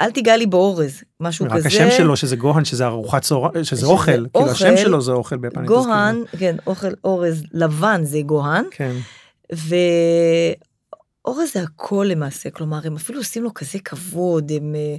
[0.00, 1.68] אל תיגע לי באורז, משהו רק כזה.
[1.68, 5.12] השם שלו שזה גוהן שזה ארוחת צהריים שזה שזה אוכל כאילו אוכל, השם שלו זה
[5.12, 5.66] אוכל ביפנית.
[5.66, 8.96] גוהן, כן, אוכל אורז לבן זה גוהן, כאילו, כן.
[11.26, 14.96] ואורז זה הכל למעשה, כלומר הם אפילו עושים לו כזה כבוד, הם אה,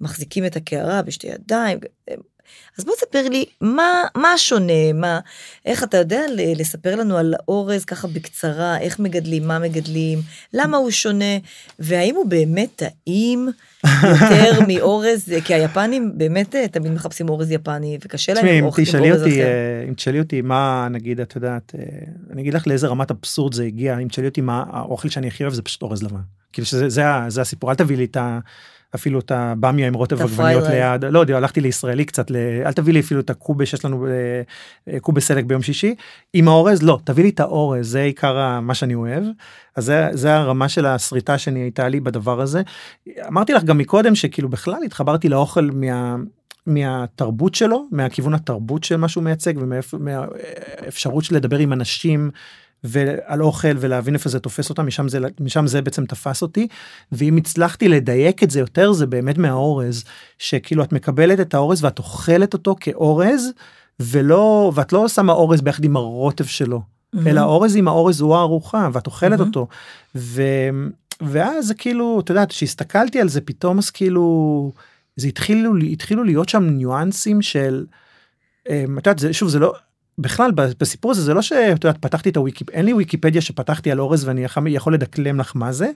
[0.00, 1.78] מחזיקים את הקערה בשתי ידיים.
[2.08, 2.31] הם...
[2.78, 5.20] אז בוא תספר לי מה מה שונה מה
[5.66, 6.20] איך אתה יודע
[6.56, 10.18] לספר לנו על האורז ככה בקצרה איך מגדלים מה מגדלים
[10.52, 11.38] למה הוא שונה
[11.78, 13.48] והאם הוא באמת טעים
[13.84, 19.42] יותר מאורז כי היפנים באמת אה, תמיד מחפשים אורז יפני וקשה להם עם אורז אותי,
[19.42, 19.42] אחר.
[19.42, 21.84] אה, אם תשאלי אותי מה נגיד את יודעת, אה,
[22.30, 25.42] אני אגיד לך לאיזה רמת אבסורד זה הגיע, אם תשאלי אותי מה האוכל שאני הכי
[25.42, 26.20] אוהב זה פשוט אורז לבן.
[26.52, 28.38] כאילו שזה זה זה הסיפור, אל תביא לי את ה...
[28.94, 32.36] אפילו את הבמיה עם רוטב עגבניות ליד, לא יודע, הלכתי לישראלי קצת, ל...
[32.66, 35.94] אל תביא לי אפילו את הקובה שיש לנו, אה, קובה סלק ביום שישי,
[36.32, 39.24] עם האורז, לא, תביא לי את האורז, זה עיקר מה שאני אוהב,
[39.76, 42.62] אז זה, זה הרמה של השריטה שאני הייתה לי בדבר הזה.
[43.28, 46.16] אמרתי לך גם מקודם שכאילו בכלל התחברתי לאוכל מה...
[46.66, 52.30] מהתרבות שלו, מהכיוון התרבות של מה שהוא מייצג ומהאפשרות של לדבר עם אנשים
[52.84, 56.68] ועל אוכל ולהבין איפה זה תופס אותה משם זה משם זה בעצם תפס אותי
[57.12, 60.04] ואם הצלחתי לדייק את זה יותר זה באמת מהאורז
[60.38, 63.50] שכאילו את מקבלת את האורז ואת אוכלת אותו כאורז
[64.00, 67.18] ולא ואת לא שמה אורז ביחד עם הרוטב שלו mm-hmm.
[67.26, 69.42] אלא אורז עם האורז הוא הארוחה ואת אוכלת mm-hmm.
[69.42, 69.66] אותו.
[70.14, 70.42] ו...
[71.22, 74.72] ואז זה כאילו את יודעת שהסתכלתי על זה פתאום אז כאילו
[75.16, 77.86] זה התחילו התחילו להיות שם ניואנסים של.
[78.68, 79.74] אמ, את יודעת זה שוב זה לא
[80.22, 84.00] בכלל בסיפור הזה זה לא שאת יודעת פתחתי את הוויקיפ אין לי ויקיפדיה שפתחתי על
[84.00, 85.90] אורז ואני יכול לדקלם לך מה זה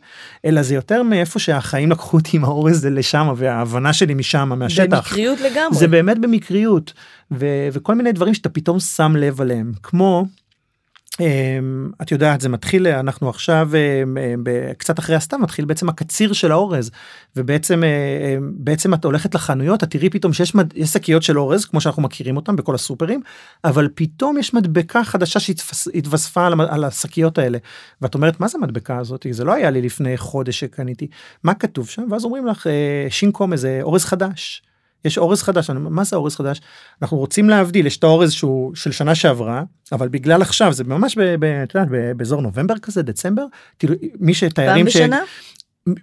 [0.44, 5.08] אלא זה יותר מאיפה שהחיים לקחו אותי עם האורז לשם וההבנה שלי משם מהשטח.
[5.08, 5.78] במקריות לגמרי.
[5.78, 6.92] זה באמת במקריות
[7.30, 10.26] ו- וכל מיני דברים שאתה פתאום שם לב עליהם כמו
[12.02, 14.44] את יודעת זה מתחיל אנחנו עכשיו אמ, אמ,
[14.78, 16.90] קצת אחרי הסתם מתחיל בעצם הקציר של האורז.
[17.36, 17.82] ובעצם
[18.52, 20.52] בעצם את הולכת לחנויות את תראי פתאום שיש
[20.84, 23.20] שקיות של אורז כמו שאנחנו מכירים אותם בכל הסופרים
[23.64, 27.58] אבל פתאום יש מדבקה חדשה שהתווספה על השקיות האלה.
[28.02, 29.26] ואת אומרת מה זה המדבקה הזאת?
[29.30, 31.06] זה לא היה לי לפני חודש שקניתי.
[31.42, 32.02] מה כתוב שם?
[32.10, 34.62] ואז אומרים לך אה, שינקום איזה אורז חדש.
[35.06, 36.60] יש אורז חדש, אני, מה זה אורז חדש?
[37.02, 41.18] אנחנו רוצים להבדיל, יש את האורז שהוא של שנה שעברה, אבל בגלל עכשיו זה ממש
[42.16, 43.44] באזור נובמבר כזה, דצמבר,
[43.78, 44.86] כאילו מי שתיירים...
[44.86, 45.20] פעם בשנה?
[45.26, 45.56] ש...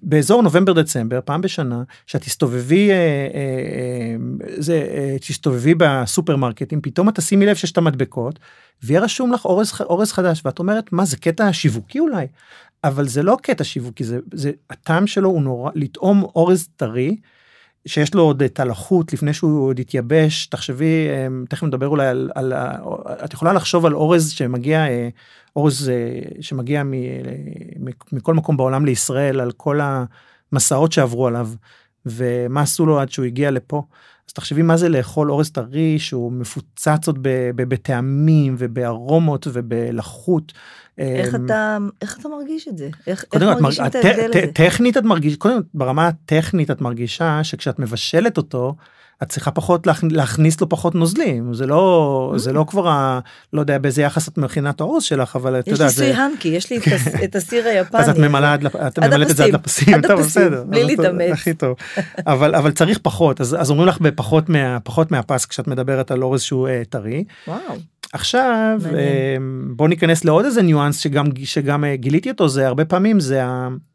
[0.04, 3.00] באזור נובמבר דצמבר פעם בשנה שאת תסתובבי אה, אה,
[3.34, 4.16] אה,
[4.58, 8.40] זה אה, תסתובבי בסופרמרקטים פתאום את תשימי לב שיש את המדבקות
[8.84, 12.28] ויהיה רשום לך אורז אורז חדש ואת אומרת מה זה קטע שיווקי אולי
[12.84, 17.16] אבל זה לא קטע שיווקי זה זה הטעם שלו הוא נורא לטעום אורז טרי
[17.88, 22.32] שיש לו עוד את הלחות לפני שהוא עוד התייבש תחשבי אמ, תכף נדבר אולי על,
[22.36, 22.54] על
[23.26, 25.10] את יכולה לחשוב על אורז שמגיע אה,
[25.56, 26.84] אורז אה, שמגיע
[28.12, 29.80] מכל מקום בעולם לישראל על כל
[30.52, 31.50] המסעות שעברו עליו
[32.06, 33.84] ומה עשו לו עד שהוא הגיע לפה.
[34.28, 37.20] אז תחשבי מה זה לאכול אורז טרי שהוא מפוצץ עוד
[37.56, 40.54] בטעמים ובארומות ובלחות.
[40.98, 44.52] איך אמ, אתה איך אתה מרגיש את זה איך, איך מרגישים את ההבדל הזה?
[44.54, 48.76] טכנית את מרגישה קודם ברמה הטכנית את מרגישה שכשאת מבשלת אותו
[49.24, 53.20] את צריכה פחות להכניס לו פחות נוזלים זה לא זה לא כבר ה,
[53.54, 55.92] לא יודע באיזה יחס את מכינה את האורז שלך אבל את יודעת.
[55.92, 56.80] יש לי סיר הנקי יש לי
[57.24, 58.00] את הסיר היפני.
[58.00, 59.94] אז את ממלאה את ממלאת את זה עד לפסים.
[59.94, 61.32] עד הפסים בלי להתאמץ.
[61.32, 61.76] הכי טוב.
[62.28, 66.42] אבל אבל צריך פחות אז אומרים לך בפחות מה פחות מהפס כשאת מדברת על אורז
[66.42, 67.24] שהוא אה, טרי.
[67.48, 67.60] וואו.
[68.14, 69.38] עכשיו אה,
[69.76, 73.44] בוא ניכנס לעוד איזה ניואנס שגם שגם אה, גיליתי אותו זה הרבה פעמים זה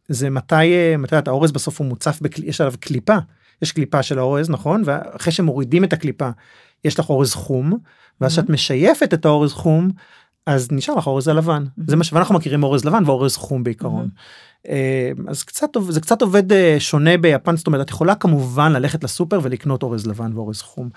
[0.09, 3.17] זה מתי מתי האורז בסוף הוא מוצף יש עליו קליפה.
[3.62, 6.31] יש קליפה של האורז נכון ואחרי שמורידים את הקליפה
[6.85, 7.79] יש לך אורז חום
[8.21, 9.90] ואז כשאת משייפת את האורז חום
[10.47, 14.09] אז נשאר לך אורז הלבן זה מה שאנחנו מכירים אורז לבן ואורז חום בעיקרון.
[14.68, 19.05] אה, אז קצת זה קצת עובד אה, שונה ביפן זאת אומרת את יכולה כמובן ללכת
[19.05, 20.88] לסופר ולקנות אורז לבן ואורז חום.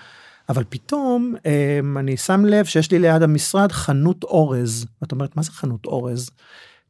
[0.48, 5.42] אבל פתאום אה, אני שם לב שיש לי ליד המשרד חנות אורז את אומרת מה
[5.42, 6.30] זה חנות אורז.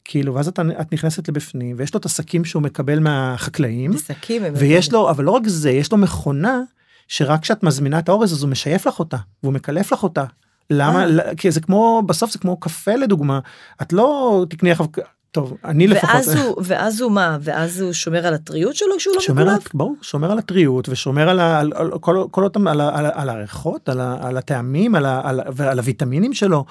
[0.05, 4.93] כאילו ואז את, את נכנסת לבפנים ויש לו את השקים שהוא מקבל מהחקלאים שקים ויש
[4.93, 6.61] לו אבל לא רק זה יש לו מכונה
[7.09, 10.25] שרק כשאת מזמינה את האורז אז הוא משייף לך אותה והוא מקלף לך אותה.
[10.71, 11.35] למה אה.
[11.37, 13.39] כי זה כמו בסוף זה כמו קפה לדוגמה
[13.83, 14.85] את לא תקני אחר
[15.31, 19.15] טוב אני ואז לפחות הוא, ואז הוא מה ואז הוא שומר על הטריות שלו כשהוא
[19.15, 19.67] לא שומר מקולף?
[19.67, 23.07] על, ברור שומר על הטריות ושומר על, ה, על, על כל, כל אותם על, על,
[23.15, 26.65] על הריחות על, על הטעמים על, על, על הוויטמינים שלו.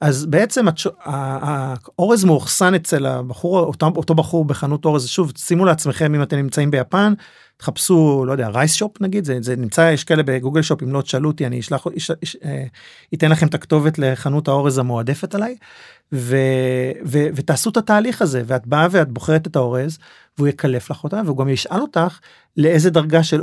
[0.00, 0.66] אז בעצם
[1.04, 6.70] האורז מאוחסן אצל הבחור אותו, אותו בחור בחנות אורז שוב שימו לעצמכם אם אתם נמצאים
[6.70, 7.14] ביפן
[7.56, 11.02] תחפשו לא יודע רייס שופ נגיד זה, זה נמצא יש כאלה בגוגל שופ אם לא
[11.02, 12.64] תשאלו אותי אני אשלח איש, איש, אה,
[13.14, 15.56] אתן לכם את הכתובת לחנות האורז המועדפת עליי
[16.12, 16.36] ו,
[17.06, 19.98] ו, ותעשו את התהליך הזה ואת באה ואת בוחרת את האורז
[20.38, 22.18] והוא יקלף לך אותה והוא גם ישאל אותך
[22.56, 23.42] לאיזה דרגה של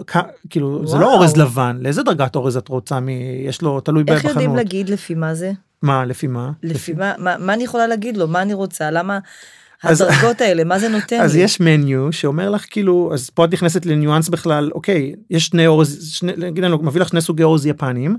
[0.50, 0.88] כאילו וואו.
[0.88, 4.26] זה לא אורז לבן לאיזה דרגת אורז את רוצה מי יש לו תלוי איך בחנות.
[4.26, 5.52] איך יודעים להגיד לפי מה זה?
[5.82, 6.52] מה לפי מה?
[6.63, 9.20] לפי מה, מה מה אני יכולה להגיד לו מה אני רוצה למה
[9.84, 11.42] הדרגות האלה מה זה נותן אז לי?
[11.42, 16.10] יש מניו שאומר לך כאילו אז פה את נכנסת לניואנס בכלל אוקיי יש שני אורז
[16.12, 18.18] שני, נגיד אני מביא לך שני סוגי אורז יפניים.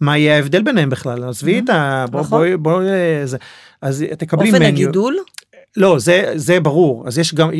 [0.00, 2.04] מה יהיה ההבדל ביניהם בכלל עזבי את ה...
[2.10, 2.38] בוא נכון.
[2.38, 2.86] בואי בואי
[3.24, 3.36] זה
[3.82, 4.60] אז תקבלי מניו.
[4.62, 5.16] אופן הגידול?
[5.76, 7.50] לא זה זה ברור אז יש גם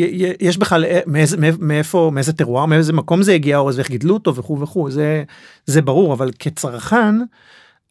[0.40, 4.34] יש בכלל אה, מאיזה מאיפה מאיזה טרואר מאיזה מקום זה הגיע אורז ואיך גידלו אותו
[4.34, 5.24] וכו' וכו' זה
[5.66, 7.14] זה ברור אבל כצרכן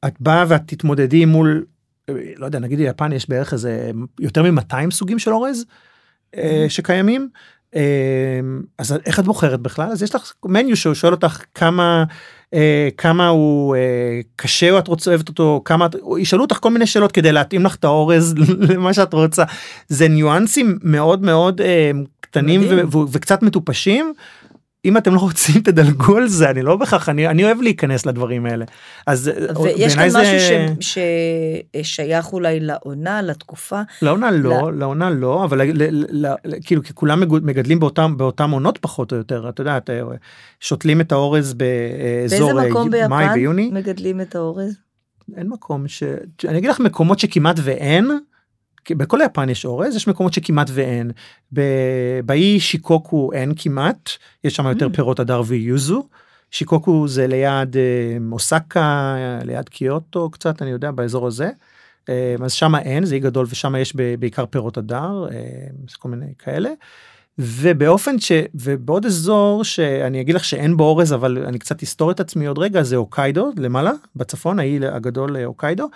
[0.07, 1.65] את באה ואת תתמודדי מול
[2.37, 5.65] לא יודע נגיד ביפן יש בערך איזה יותר מ-200 סוגים של אורז
[6.35, 6.39] mm-hmm.
[6.69, 7.29] שקיימים.
[7.75, 7.81] אה,
[8.77, 12.03] אז איך את בוחרת בכלל אז יש לך מניו שהוא שואל אותך כמה
[12.53, 15.87] אה, כמה הוא אה, קשה או את רוצה אוהבת אותו כמה
[16.19, 18.35] ישאלו אותך כל מיני שאלות כדי להתאים לך את האורז
[18.69, 19.43] למה שאת רוצה
[19.87, 21.61] זה ניואנסים מאוד מאוד
[22.21, 24.13] קטנים ו- ו- וקצת מטופשים
[24.85, 28.45] אם אתם לא רוצים תדלגו על זה אני לא בהכרח אני אני אוהב להיכנס לדברים
[28.45, 28.65] האלה
[29.07, 29.31] אז
[29.63, 30.39] ויש כאן משהו
[30.79, 30.97] ש,
[31.83, 33.81] ששייך אולי לעונה לתקופה.
[34.01, 34.75] לעונה לא ל...
[34.75, 39.17] לעונה לא אבל ל, ל, ל, כאילו כי כולם מגדלים באותם באותם עונות פחות או
[39.17, 39.89] יותר את יודעת
[40.59, 42.51] שותלים את האורז באזור
[43.09, 43.69] מאי ויוני.
[43.73, 44.77] מגדלים את האורז?
[45.37, 46.03] אין מקום ש...
[46.47, 48.11] אני אגיד לך מקומות שכמעט ואין.
[48.91, 51.11] בכל יפן יש אורז יש מקומות שכמעט ואין
[52.25, 54.09] באי שיקוקו אין כמעט
[54.43, 54.95] יש שם יותר mm.
[54.95, 56.07] פירות הדר ויוזו.
[56.51, 61.49] שיקוקו זה ליד אה, אוסקה ליד קיוטו קצת אני יודע באזור הזה.
[62.09, 65.37] אה, אז שם אין זה אי גדול ושם יש בעיקר פירות הדר אה,
[65.99, 66.69] כל מיני כאלה.
[67.39, 68.31] ובאופן ש...
[68.55, 72.57] ובעוד אזור שאני אגיד לך שאין בו אורז אבל אני קצת אסתור את עצמי עוד
[72.57, 75.89] רגע זה אוקיידו למעלה בצפון האי הגדול אוקיידו.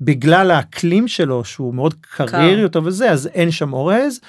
[0.00, 4.20] בגלל האקלים שלו שהוא מאוד קריר יותר וזה אז אין שם אורז.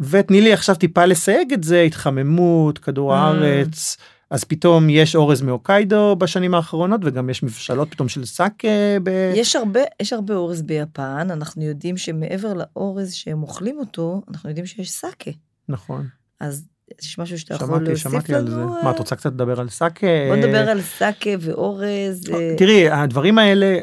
[0.00, 3.16] ותני לי עכשיו טיפה לסייג את זה התחממות כדור mm.
[3.16, 3.96] הארץ
[4.30, 8.68] אז פתאום יש אורז מאוקיידו בשנים האחרונות וגם יש מבשלות פתאום של סאקה.
[9.02, 9.32] ב...
[9.34, 14.66] יש הרבה יש הרבה אורז ביפן אנחנו יודעים שמעבר לאורז שהם אוכלים אותו אנחנו יודעים
[14.66, 15.30] שיש סאקה.
[15.68, 16.06] נכון.
[16.40, 16.64] אז
[17.02, 17.96] יש משהו שאתה יכול להוסיף לנו?
[17.96, 18.64] שמעתי על זה.
[18.64, 20.06] מה את רוצה קצת לדבר על סאקה?
[20.28, 22.30] בוא נדבר על סאקה ואורז.
[22.32, 23.78] אה, תראי הדברים האלה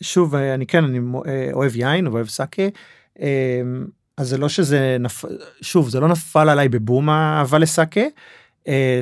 [0.00, 0.98] שוב אני כן אני
[1.52, 2.62] אוהב יין ואוהב סאקה.
[3.20, 5.28] אמ, אז זה לא שזה נפל
[5.62, 8.04] שוב זה לא נפל עליי בבום האהבה לסאקה.
[8.68, 9.00] אה,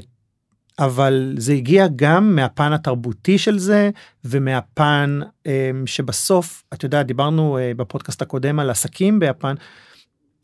[0.78, 3.90] אבל זה הגיע גם מהפן התרבותי של זה
[4.24, 9.54] ומהפן אמ, שבסוף את יודעת דיברנו אה, בפודקאסט הקודם על עסקים ביפן.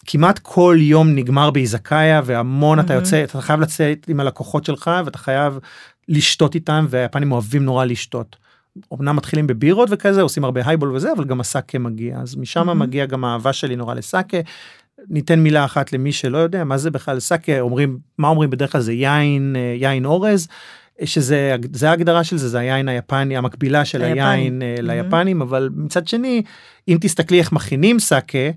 [0.07, 2.83] כמעט כל יום נגמר באיזקאיה והמון mm-hmm.
[2.83, 5.59] אתה יוצא אתה חייב לצאת עם הלקוחות שלך ואתה חייב
[6.09, 8.37] לשתות איתם והיפנים אוהבים נורא לשתות.
[8.93, 12.75] אמנם מתחילים בבירות וכזה עושים הרבה הייבול וזה אבל גם הסאקה מגיע אז משם mm-hmm.
[12.75, 14.39] מגיע גם האהבה שלי נורא לסאקה.
[15.09, 18.81] ניתן מילה אחת למי שלא יודע מה זה בכלל סאקה אומרים מה אומרים בדרך כלל
[18.81, 20.49] זה יין אה, יין אורז
[21.05, 24.23] שזה זה ההגדרה של זה זה היין היפני המקבילה של היפני.
[24.23, 24.83] היין mm-hmm.
[24.83, 26.43] ליפנים אבל מצד שני
[26.89, 28.49] אם תסתכלי איך מכינים סאקה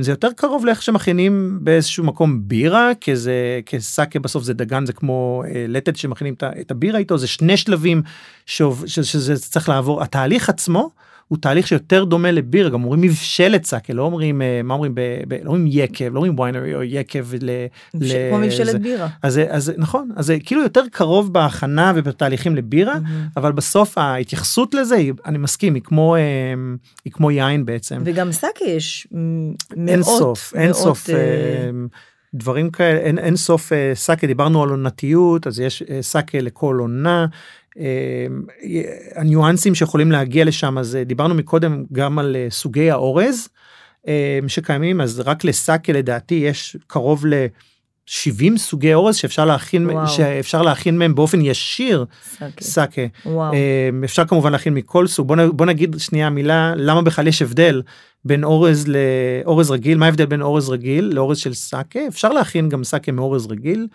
[0.00, 4.92] זה יותר קרוב לאיך שמכינים באיזשהו מקום בירה כי זה כסאקה בסוף זה דגן זה
[4.92, 8.02] כמו אה, לטת שמכינים את הבירה איתו זה שני שלבים
[8.46, 10.90] שוב, שזה צריך לעבור התהליך עצמו.
[11.30, 15.00] הוא תהליך שיותר דומה לביר גם אומרים מבשלת סאקה לא אומרים אה, מה אומרים ב,
[15.28, 17.50] ב, לא אומרים יקב לא אומרים ויינרי או יקב ל,
[18.30, 23.36] כמו מבשלת בירה אז, אז נכון אז זה כאילו יותר קרוב בהכנה ובתהליכים לבירה mm-hmm.
[23.36, 26.20] אבל בסוף ההתייחסות לזה היא, אני מסכים היא כמו אה,
[27.04, 29.06] היא כמו יין בעצם וגם סאקה יש
[29.76, 31.10] מאות אין סוף אין סוף.
[31.10, 31.70] אה...
[32.34, 37.26] דברים כאלה אין, אין סוף סאקה דיברנו על עונתיות אז יש סאקה לכל עונה
[39.14, 43.48] הניואנסים שיכולים להגיע לשם אז אה, דיברנו מקודם גם על אה, סוגי האורז
[44.06, 47.46] אמ, שקיימים אז רק לסאקה לדעתי יש קרוב ל...
[48.06, 50.08] 70 סוגי אורז שאפשר להכין וואו.
[50.08, 52.04] שאפשר להכין מהם באופן ישיר
[52.60, 53.02] סאקה.
[53.26, 57.82] אמ, אפשר כמובן להכין מכל סוג בוא, בוא נגיד שנייה מילה למה בכלל יש הבדל
[58.24, 62.84] בין אורז לאורז רגיל מה ההבדל בין אורז רגיל לאורז של סאקה אפשר להכין גם
[62.84, 63.86] סאקה מאורז רגיל אמ,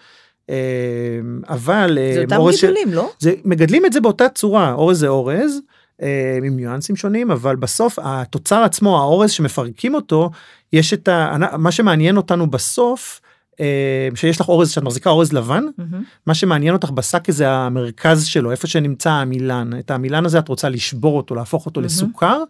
[1.49, 3.12] אבל זה אותם גידולים לא?
[3.19, 5.60] זה מגדלים את זה באותה צורה אורז זה אורז
[6.01, 6.08] אמ,
[6.43, 10.29] עם ניואנסים שונים אבל בסוף התוצר עצמו האורז שמפרקים אותו
[10.73, 11.36] יש את ה...
[11.58, 13.21] מה שמעניין אותנו בסוף
[13.60, 15.95] אמ, שיש לך אורז שאת מחזיקה אורז לבן mm-hmm.
[16.25, 20.69] מה שמעניין אותך בשק זה המרכז שלו איפה שנמצא המילן את המילן הזה את רוצה
[20.69, 21.84] לשבור אותו להפוך אותו mm-hmm.
[21.84, 22.43] לסוכר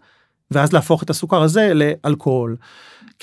[0.51, 2.55] ואז להפוך את הסוכר הזה לאלכוהול.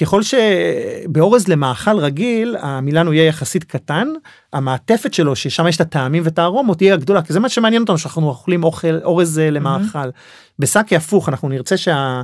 [0.00, 4.08] ככל שבאורז למאכל רגיל המילן הוא יהיה יחסית קטן
[4.52, 7.98] המעטפת שלו ששם יש את הטעמים ואת הארומות תהיה גדולה כי זה מה שמעניין אותנו
[7.98, 10.08] שאנחנו אוכלים אוכל אורז אה, למאכל.
[10.08, 10.58] Mm-hmm.
[10.58, 12.22] בשקי הפוך אנחנו נרצה שה...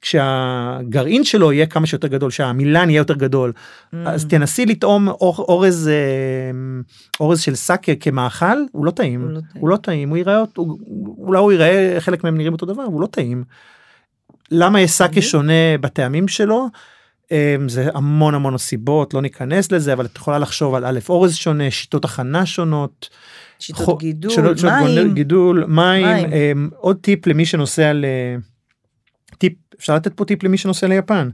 [0.00, 3.96] כשהגרעין שלו יהיה כמה שיותר גדול שהמילן יהיה יותר גדול mm.
[4.06, 6.50] אז תנסי לטעום אורז אה,
[7.20, 10.42] אורז של סאקה כמאכל הוא לא טעים הוא לא טעים הוא, לא טעים, הוא יראה
[10.56, 10.78] הוא,
[11.18, 13.44] אולי הוא יראה חלק מהם נראים אותו דבר הוא לא טעים.
[14.50, 16.68] למה יש סאקה שונה בטעמים שלו.
[17.30, 21.34] אמ, זה המון המון סיבות לא ניכנס לזה אבל את יכולה לחשוב על א' אורז
[21.34, 23.08] שונה שיטות הכנה שונות.
[23.58, 23.96] שיטות חו...
[23.96, 26.32] גידול, שונות, מים, גידול מים, מים.
[26.32, 28.04] אמ, עוד טיפ למי שנוסע ל...
[29.38, 31.30] טיפ אפשר לתת פה טיפ למי שנוסע ליפן.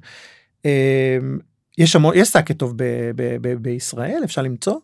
[0.65, 0.71] אמ,
[1.79, 2.83] יש המון יש סאקה טוב ב,
[3.17, 4.77] ב, ב, בישראל אפשר למצוא.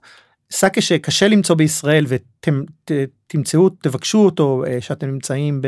[0.51, 5.67] סאקה שקשה למצוא בישראל ותמצאו תבקשו אותו אה, שאתם נמצאים ב,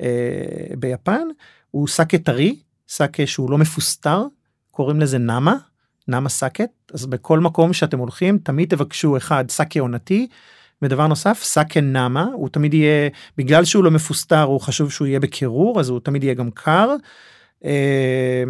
[0.00, 1.28] אה, ביפן
[1.70, 2.56] הוא סאקה טרי,
[2.88, 4.24] סאקה שהוא לא מפוסטר,
[4.70, 5.56] קוראים לזה נאמה,
[6.08, 10.28] נאמה סאקה, אז בכל מקום שאתם הולכים תמיד תבקשו אחד סאקה עונתי,
[10.82, 15.20] ודבר נוסף סאקה נאמה, הוא תמיד יהיה, בגלל שהוא לא מפוסטר הוא חשוב שהוא יהיה
[15.20, 16.94] בקירור אז הוא תמיד יהיה גם קר.
[17.64, 18.44] אה,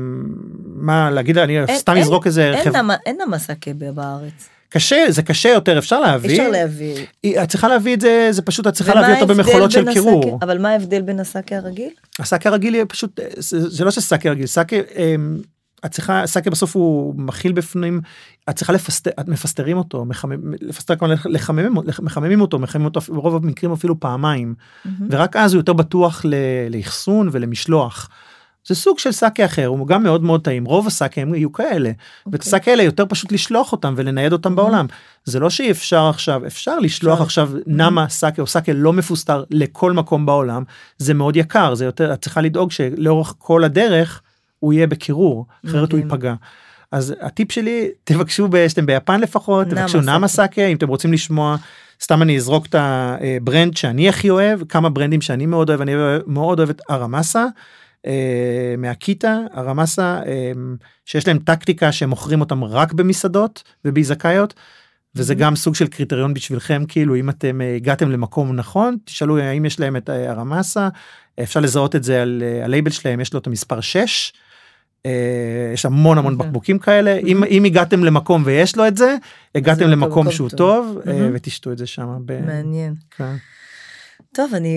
[0.65, 2.97] מה להגיד אני סתם אזרוק איזה חבר'ה.
[3.07, 4.49] אין נאמה סאקה בארץ.
[4.73, 7.07] קשה זה קשה יותר אפשר להביא אפשר להביא.
[7.23, 10.39] היא- את צריכה להביא את זה זה פשוט את צריכה להביא אותו במכולות של קירור.
[10.43, 11.91] אבל מה ההבדל בין הסאקה הרגיל?
[12.19, 15.39] הסאקה הרגיל יהיה פשוט זה, זה לא שסאקה רגיל סאקה אמ,
[15.87, 18.01] את צריכה סאקה בסוף הוא מכיל בפנים
[18.51, 23.37] את צריכה לפסטר את מפסטרים אותו מחמם לפסטר כמובן לחממים מחממים אותו מחממים אותו ברוב
[23.45, 24.55] המקרים אפילו פעמיים
[25.11, 26.25] ורק אז הוא יותר בטוח
[26.71, 28.09] לאחסון ולמשלוח.
[28.71, 31.89] זה סוג של סאקה אחר הוא גם מאוד מאוד טעים רוב הסאקה הם יהיו כאלה
[31.89, 32.39] ואת אוקיי.
[32.41, 34.87] הסאקה האלה יותר פשוט לשלוח אותם ולנייד אותם בעולם
[35.25, 37.25] זה לא שאי אפשר עכשיו אפשר לשלוח אפשר.
[37.25, 40.63] עכשיו נמה סאקה או סאקה לא מפוסטר לכל מקום בעולם
[40.99, 44.21] זה מאוד יקר זה יותר את צריכה לדאוג שלאורך כל הדרך
[44.59, 46.01] הוא יהיה בקירור אחרת הוא.
[46.01, 46.35] ייפגע.
[46.93, 50.67] אז הטיפ שלי תבקשו שאתם ביפן לפחות נמה תבקשו נמה סאקה.
[50.67, 51.57] אם אתם רוצים לשמוע
[52.03, 55.93] סתם אני אזרוק את ה brand שאני הכי אוהב כמה ברנדים שאני מאוד אוהב אני
[56.27, 57.47] מאוד אוהב את ארמסה.
[58.07, 60.53] אה, מאקיטה ארמסה אה,
[61.05, 64.55] שיש להם טקטיקה שהם מוכרים אותם רק במסעדות ובאיזקאיות.
[65.15, 65.35] וזה.
[65.35, 69.81] גם סוג של קריטריון בשבילכם כאילו אם אתם אה, הגעתם למקום נכון תשאלו האם יש
[69.81, 70.89] להם את אה, הרמסה
[71.43, 74.33] אפשר לזהות את זה על אה, הלייבל שלהם יש לו את המספר 6.
[75.07, 76.47] אה, יש המון המון אוקיי.
[76.47, 79.17] בקבוקים כאלה אם אם הגעתם למקום ויש לו את זה
[79.55, 80.99] הגעתם למקום שהוא טוב.
[81.07, 81.29] אה.
[81.33, 82.19] ותשתו את זה שם.
[82.25, 82.95] ב- מעניין.
[84.35, 84.75] טוב, אני,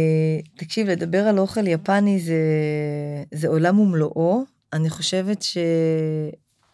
[0.58, 2.36] תקשיב, לדבר על אוכל יפני זה,
[3.34, 4.44] זה עולם ומלואו.
[4.74, 5.58] אני חושבת ש...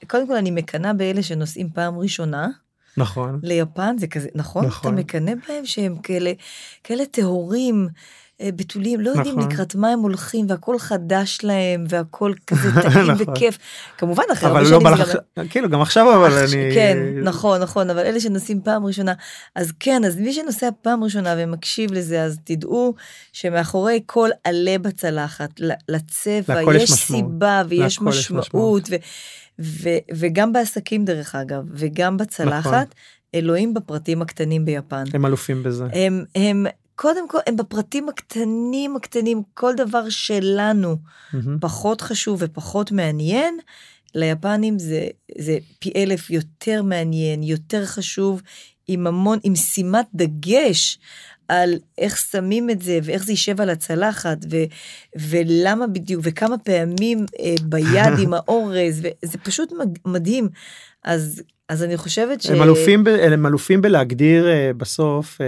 [0.07, 2.47] קודם כל, אני מקנאה באלה שנוסעים פעם ראשונה
[2.97, 3.39] נכון.
[3.43, 4.65] ליפן, זה כזה, נכון?
[4.65, 4.93] נכון.
[4.93, 6.31] אתה מקנא בהם שהם כאלה,
[6.83, 7.87] כאלה טהורים,
[8.43, 9.51] בתולים, לא יודעים נכון.
[9.51, 13.33] לקראת מה הם הולכים, והכל חדש להם, והכל כזה טעים נכון.
[13.33, 13.57] וכיף.
[13.97, 15.17] כמובן, אחרי הרבה אבל לא שנים בא לך.
[15.49, 19.13] כאילו גם עכשיו אבל אני כן, נכון, נכון, אבל אלה שנוסעים פעם ראשונה,
[19.55, 22.93] אז כן, אז מי שנוסע פעם ראשונה ומקשיב לזה, אז תדעו
[23.33, 25.49] שמאחורי כל עלה בצלחת,
[25.89, 26.99] לצבע, יש משמעות.
[26.99, 28.95] סיבה ויש משמעות, ו-
[29.59, 32.17] ו- וגם בעסקים דרך אגב, וגם נכון.
[32.27, 32.95] בצלחת,
[33.35, 35.03] אלוהים בפרטים הקטנים ביפן.
[35.13, 35.85] הם אלופים בזה.
[35.93, 36.65] הם, הם,
[37.01, 40.95] קודם כל, הם בפרטים הקטנים הקטנים, כל דבר שלנו
[41.33, 41.59] מהמם.
[41.59, 43.59] פחות חשוב ופחות מעניין,
[44.15, 48.41] ליפנים זה, זה פי אלף יותר מעניין, יותר חשוב,
[48.87, 50.99] עם המון, עם שימת דגש
[51.47, 54.57] על איך שמים את זה ואיך זה יישב על הצלחת ו,
[55.15, 59.73] ולמה בדיוק וכמה פעמים אה, ביד עם האורז וזה פשוט
[60.05, 60.49] מדהים.
[61.03, 62.49] אז, אז אני חושבת ש...
[62.49, 65.45] הם אלופים ב- הם אלופים בלהגדיר אה, בסוף אה,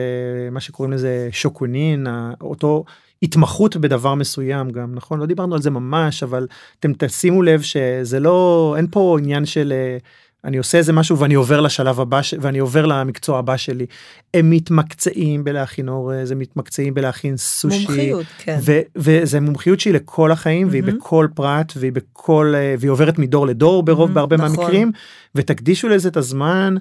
[0.52, 2.08] מה שקוראים לזה שוקונין
[2.42, 2.84] אותו
[3.24, 5.20] התמחות בדבר מסוים גם נכון?
[5.20, 6.48] לא דיברנו על זה ממש אבל
[6.80, 9.98] אתם תשימו לב שזה לא אין פה עניין של אה,
[10.46, 13.86] אני עושה איזה משהו ואני עובר לשלב הבא ש- ואני עובר למקצוע הבא שלי
[14.34, 17.78] הם מתמקצעים בלהכין אורז הם מתמקצעים בלהכין סושי.
[17.88, 18.60] מומחיות, כן.
[18.62, 20.98] ו- וזה מומחיות שהיא לכל החיים והיא מהמם.
[20.98, 24.50] בכל פרט והיא בכל אה, והיא עוברת מדור לדור ברוב מהמם, בהרבה נכון.
[24.56, 24.92] מהמקרים
[25.36, 26.76] ותקדישו לזה את הזמן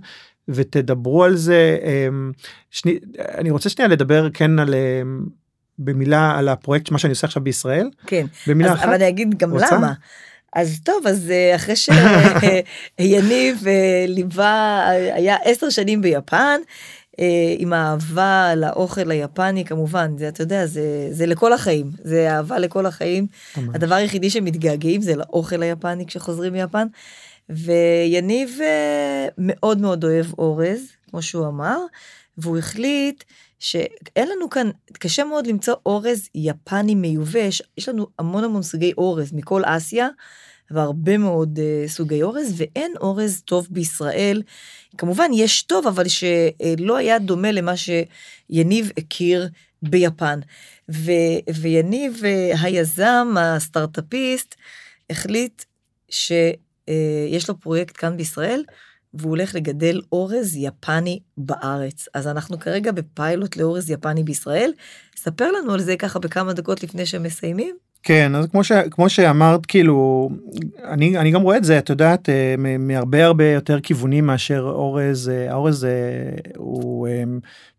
[0.49, 2.33] ותדברו על זה אמ,
[2.71, 2.99] שני,
[3.39, 5.21] אני רוצה שנייה לדבר כן על אמ,
[5.79, 8.27] במילה על הפרויקט מה שאני עושה עכשיו בישראל כן.
[8.47, 9.77] במילה אז, אחת אבל אני אגיד גם רוצה?
[9.77, 9.93] למה.
[10.53, 16.61] אז טוב, אז אה, אחרי שיניב אה, ליווה, היה עשר שנים ביפן,
[17.21, 22.59] אה, עם האהבה לאוכל היפני כמובן, זה אתה יודע, זה, זה לכל החיים, זה אהבה
[22.59, 23.27] לכל החיים.
[23.57, 23.75] ממש.
[23.75, 26.87] הדבר היחידי שמתגעגעים זה לאוכל היפני כשחוזרים מיפן.
[27.51, 30.81] ויניב אה, מאוד מאוד אוהב אורז,
[31.11, 31.79] כמו שהוא אמר,
[32.39, 33.25] והוא החליט
[33.59, 39.33] שאין לנו כאן, קשה מאוד למצוא אורז יפני מיובש, יש לנו המון המון סוגי אורז
[39.33, 40.09] מכל אסיה,
[40.71, 44.43] והרבה מאוד uh, סוגי אורז, ואין אורז טוב בישראל.
[44.99, 49.49] כמובן, יש טוב, אבל שלא היה דומה למה שיניב הכיר
[49.83, 50.41] ביפן.
[50.91, 51.11] ו,
[51.55, 54.55] ויניב, uh, היזם, הסטארט-אפיסט,
[55.11, 55.63] החליט
[56.91, 58.63] שיש לו פרויקט כאן בישראל,
[59.15, 62.09] והוא הולך לגדל אורז יפני בארץ.
[62.15, 64.73] אז אנחנו כרגע בפיילוט לאורז יפני בישראל.
[65.17, 67.77] ספר לנו על זה ככה בכמה דקות לפני שמסיימים.
[68.03, 70.31] כן אז כמו, ש, כמו שאמרת כאילו
[70.85, 75.29] אני, אני גם רואה את זה את יודעת אה, מהרבה הרבה יותר כיוונים מאשר אורז
[75.29, 75.91] אה, האורז אה,
[76.57, 77.23] הוא אה,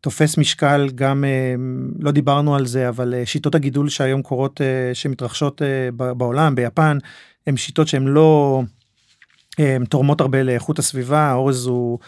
[0.01, 1.55] תופס משקל גם אה,
[1.99, 6.97] לא דיברנו על זה אבל אה, שיטות הגידול שהיום קורות אה, שמתרחשות אה, בעולם ביפן
[7.47, 8.80] הן שיטות שהן לא אה,
[9.89, 11.99] תורמות הרבה לאיכות הסביבה האורז הוא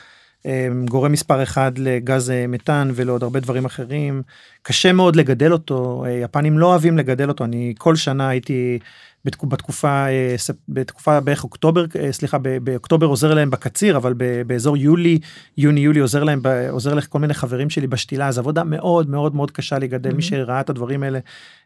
[0.89, 4.21] גורם מספר אחד לגז אה, מתאן ולעוד הרבה דברים אחרים.
[4.61, 7.43] קשה מאוד לגדל אותו אה, יפנים לא אוהבים לגדל אותו.
[7.43, 8.79] אני כל שנה הייתי
[9.27, 10.35] בתקו- בתקופה אה,
[10.69, 14.13] בתקופה בערך אוקטובר אה, סליחה באוקטובר עוזר להם בקציר אבל
[14.47, 15.19] באזור יולי
[15.57, 19.51] יוני יולי עוזר להם עוזר לכל מיני חברים שלי בשתילה אז עבודה מאוד מאוד מאוד
[19.51, 20.25] קשה לגדל מי Mhm.
[20.25, 21.19] שראה את הדברים האלה.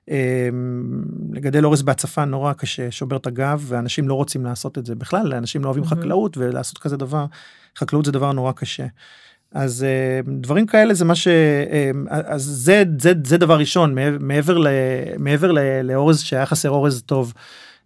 [0.10, 0.50] אה,
[1.34, 5.34] לגדל אורז בהצפה נורא קשה שובר את הגב ואנשים לא רוצים לעשות את זה בכלל
[5.34, 5.88] אנשים לא אוהבים Mhm.
[5.88, 7.26] חקלאות ולעשות כזה דבר
[7.80, 8.86] חקלאות זה דבר נורא קשה.
[9.54, 9.86] אז
[10.26, 11.28] uh, דברים כאלה זה מה ש...
[11.28, 14.68] Uh, אז זה, זה, זה דבר ראשון, מעבר, ל,
[15.18, 17.34] מעבר ל, לאורז שהיה חסר אורז טוב.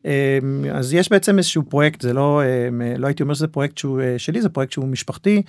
[0.03, 0.05] Uh,
[0.73, 2.41] אז יש בעצם איזשהו פרויקט, זה לא,
[2.97, 5.41] לא הייתי אומר שזה פרויקט שהוא שלי, זה פרויקט שהוא משפחתי.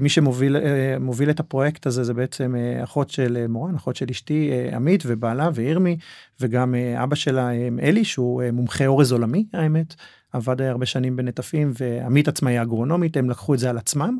[0.00, 0.56] מי שמוביל
[1.00, 2.54] מוביל את הפרויקט הזה זה בעצם
[2.84, 5.96] אחות של מורן, אחות של אשתי עמית ובעלה וירמי,
[6.40, 7.50] וגם אבא שלה
[7.82, 9.94] אלי, שהוא מומחה אורז עולמי, האמת.
[10.32, 14.18] עבד הרבה שנים בנטפים, ועמית עצמה היא אגרונומית, הם לקחו את זה על עצמם.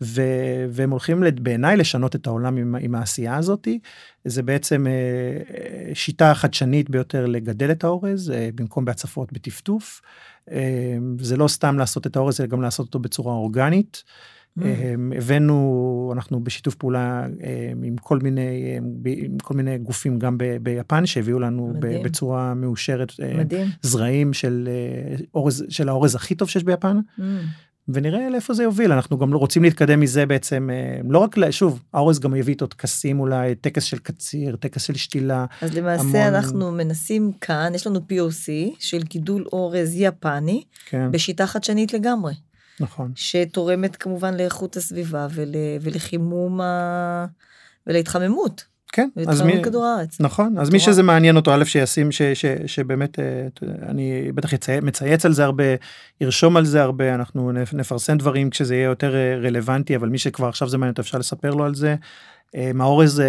[0.00, 0.22] ו,
[0.70, 3.78] והם הולכים בעיניי לשנות את העולם עם, עם העשייה הזאתי.
[4.24, 10.02] זה בעצם אה, שיטה חדשנית ביותר לגדל את האורז אה, במקום בהצפות בטפטוף.
[10.50, 14.04] אה, זה לא סתם לעשות את האורז אלא גם לעשות אותו בצורה אורגנית.
[14.58, 14.62] Mm.
[15.16, 17.26] הבאנו אנחנו בשיתוף פעולה
[17.82, 22.02] עם כל מיני עם כל מיני גופים גם ב, ביפן שהביאו לנו מדהים.
[22.02, 23.66] בצורה מאושרת מדהים.
[23.82, 24.68] זרעים של
[25.34, 27.00] אורז של האורז הכי טוב שיש ביפן.
[27.18, 27.22] Mm.
[27.88, 31.82] ונראה לאיפה זה יוביל אנחנו גם לא רוצים להתקדם מזה בעצם אה, לא רק שוב
[31.94, 35.46] האורז גם יביא איתו טקסים אולי טקס של קציר טקס של שתילה.
[35.60, 36.34] אז למעשה המון...
[36.34, 41.12] אנחנו מנסים כאן יש לנו POC של גידול אורז יפני כן.
[41.12, 42.34] בשיטה חדשנית לגמרי.
[42.80, 43.12] נכון.
[43.14, 45.48] שתורמת כמובן לאיכות הסביבה ול,
[45.80, 47.26] ולחימום ה...
[47.86, 48.64] ולהתחממות.
[48.96, 50.20] כן, אז מי, כדור הארץ.
[50.20, 53.46] נכון, אז מי שזה מעניין אותו, א' שישים, ש, ש, שבאמת, אה,
[53.88, 55.64] אני בטח יצי, מצייץ על זה הרבה,
[56.20, 60.48] ירשום על זה הרבה, אנחנו נפרסם דברים כשזה יהיה יותר אה, רלוונטי, אבל מי שכבר
[60.48, 61.96] עכשיו זה מעניין אותו, אפשר לספר לו על זה.
[62.54, 63.22] אה, האורז,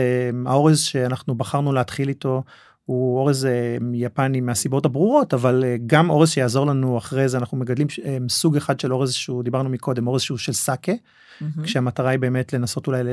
[0.46, 2.44] האורז שאנחנו בחרנו להתחיל איתו,
[2.86, 3.48] הוא אורז
[3.94, 7.88] יפני מהסיבות הברורות, אבל גם אורז שיעזור לנו אחרי זה, אנחנו מגדלים
[8.30, 10.92] סוג אחד של אורז שהוא, דיברנו מקודם, אורז שהוא של סאקה.
[11.42, 11.64] Mm-hmm.
[11.64, 13.04] כשהמטרה היא באמת לנסות אולי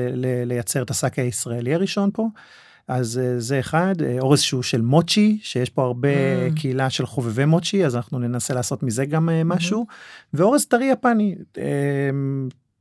[0.45, 2.27] לייצר את השק הישראלי הראשון פה.
[2.87, 6.59] אז uh, זה אחד, uh, אורז שהוא של מוצ'י, שיש פה הרבה mm.
[6.59, 10.27] קהילה של חובבי מוצ'י, אז אנחנו ננסה לעשות מזה גם uh, משהו, mm-hmm.
[10.33, 11.35] ואורז טרי יפני.
[11.53, 11.59] Uh,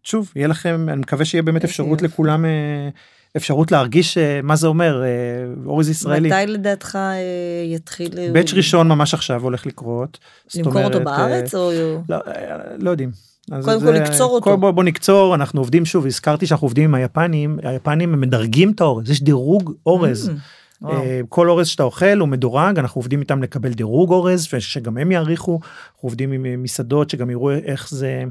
[0.03, 2.45] שוב, יהיה לכם, אני מקווה שיהיה באמת אפשרות לכולם,
[3.37, 5.03] אפשרות להרגיש מה זה אומר,
[5.67, 6.29] אורז ישראלי.
[6.29, 6.99] מתי לדעתך
[7.75, 8.33] יתחיל?
[8.33, 10.19] באץ' ראשון ממש עכשיו הולך לקרות.
[10.55, 11.71] למכור אותו בארץ או...
[12.09, 12.19] לא,
[12.79, 13.34] לא יודעים.
[13.65, 14.59] קודם כל לקצור אותו.
[14.59, 18.81] בוא, בוא נקצור אנחנו עובדים שוב הזכרתי שאנחנו עובדים עם היפנים היפנים הם מדרגים את
[18.81, 20.31] האורז יש דירוג אורז.
[20.85, 20.87] Mm,
[21.29, 25.61] כל אורז שאתה אוכל הוא מדורג אנחנו עובדים איתם לקבל דירוג אורז ושגם הם יעריכו.
[25.63, 28.25] אנחנו עובדים עם מסעדות שגם יראו איך זה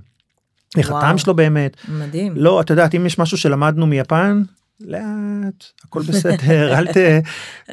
[0.78, 1.78] איך הטעם שלו באמת.
[1.89, 2.34] מדהים.
[2.36, 4.41] לא את יודעת אם יש משהו שלמדנו מיפן
[4.86, 6.98] לאט הכל בסדר אל ת...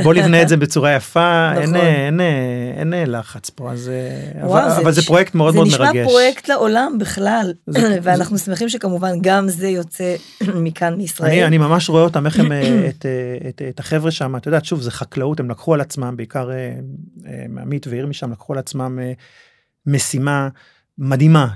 [0.03, 1.63] בוא נבנה את זה בצורה יפה נכון.
[1.63, 2.21] אין, אין,
[2.77, 3.91] אין, אין לחץ פה אז
[4.43, 5.81] וואו, אבל, זה, אבל זה פרויקט מאוד מאוד מרגש.
[5.81, 8.45] זה נשמע פרויקט לעולם בכלל זה, ואנחנו זה...
[8.45, 10.15] שמחים שכמובן גם זה יוצא
[10.65, 11.31] מכאן מישראל.
[11.31, 14.47] אני, אני ממש רואה אותם איך הם אה, את, אה, את, את החבר'ה שם את
[14.47, 16.75] יודעת שוב זה חקלאות הם לקחו על עצמם בעיקר אה,
[17.63, 18.99] עמית ועיר משם לקחו על עצמם
[19.87, 20.49] משימה
[20.99, 21.49] מדהימה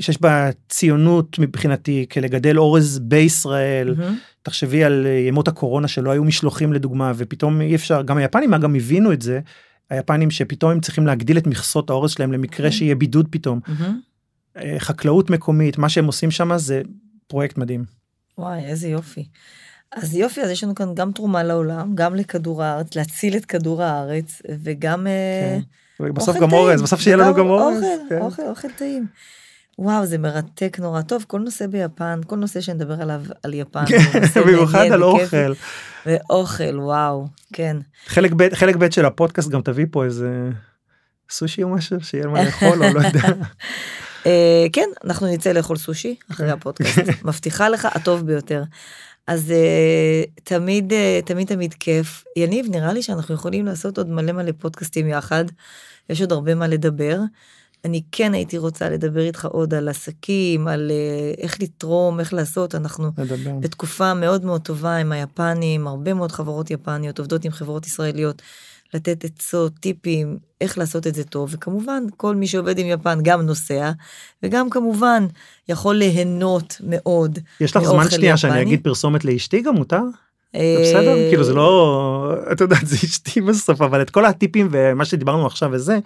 [0.00, 4.12] שיש בה ציונות מבחינתי כלגדל אורז בישראל mm-hmm.
[4.42, 8.76] תחשבי על אה, ימות הקורונה שלא היו משלוחים לדוגמה ופתאום אי אפשר גם היפנים אגב
[8.76, 9.40] הבינו את זה
[9.90, 12.72] היפנים שפתאום הם צריכים להגדיל את מכסות האורז שלהם למקרה mm-hmm.
[12.72, 13.60] שיהיה בידוד פתאום.
[13.66, 14.58] Mm-hmm.
[14.78, 16.82] חקלאות מקומית מה שהם עושים שם זה
[17.26, 17.84] פרויקט מדהים.
[18.38, 19.24] וואי איזה יופי.
[19.92, 23.82] אז יופי אז יש לנו כאן גם תרומה לעולם גם לכדור הארץ להציל את כדור
[23.82, 25.58] הארץ וגם אה,
[25.98, 26.14] כן.
[26.14, 27.76] בסוף גם אורז בסוף שיהיה לנו גם אורז.
[27.76, 28.20] אוכל, כן.
[28.20, 29.06] אוכל, אוכל טעים.
[29.78, 33.84] וואו זה מרתק נורא טוב כל נושא ביפן כל נושא שנדבר עליו על יפן
[34.36, 35.52] במיוחד על אוכל
[36.06, 40.50] ואוכל וואו כן חלק ב' חלק ב' של הפודקאסט גם תביא פה איזה
[41.30, 43.28] סושי או משהו שיהיה מה לאכול או לא יודע.
[44.26, 46.52] אה, כן אנחנו נצא לאכול סושי אחרי כן.
[46.52, 48.62] הפודקאסט מבטיחה לך הטוב ביותר.
[49.26, 54.32] אז uh, תמיד uh, תמיד תמיד כיף יניב נראה לי שאנחנו יכולים לעשות עוד מלא
[54.32, 55.44] מלא פודקאסטים יחד
[56.10, 57.18] יש עוד הרבה מה לדבר.
[57.84, 62.74] אני כן הייתי רוצה לדבר איתך עוד על עסקים, על uh, איך לתרום, איך לעשות.
[62.74, 63.50] אנחנו לדבר.
[63.60, 68.42] בתקופה מאוד מאוד טובה עם היפנים, הרבה מאוד חברות יפניות עובדות עם חברות ישראליות,
[68.94, 73.42] לתת עצות, טיפים, איך לעשות את זה טוב, וכמובן, כל מי שעובד עם יפן גם
[73.42, 73.90] נוסע,
[74.42, 75.26] וגם כמובן
[75.68, 78.36] יכול ליהנות מאוד יש לך זמן שנייה.
[78.36, 80.02] שאני אגיד פרסומת לאשתי גם מותר?
[80.54, 85.04] אה, בסדר כאילו זה לא את יודעת זה אשתי בסוף אבל את כל הטיפים ומה
[85.04, 85.98] שדיברנו עכשיו וזה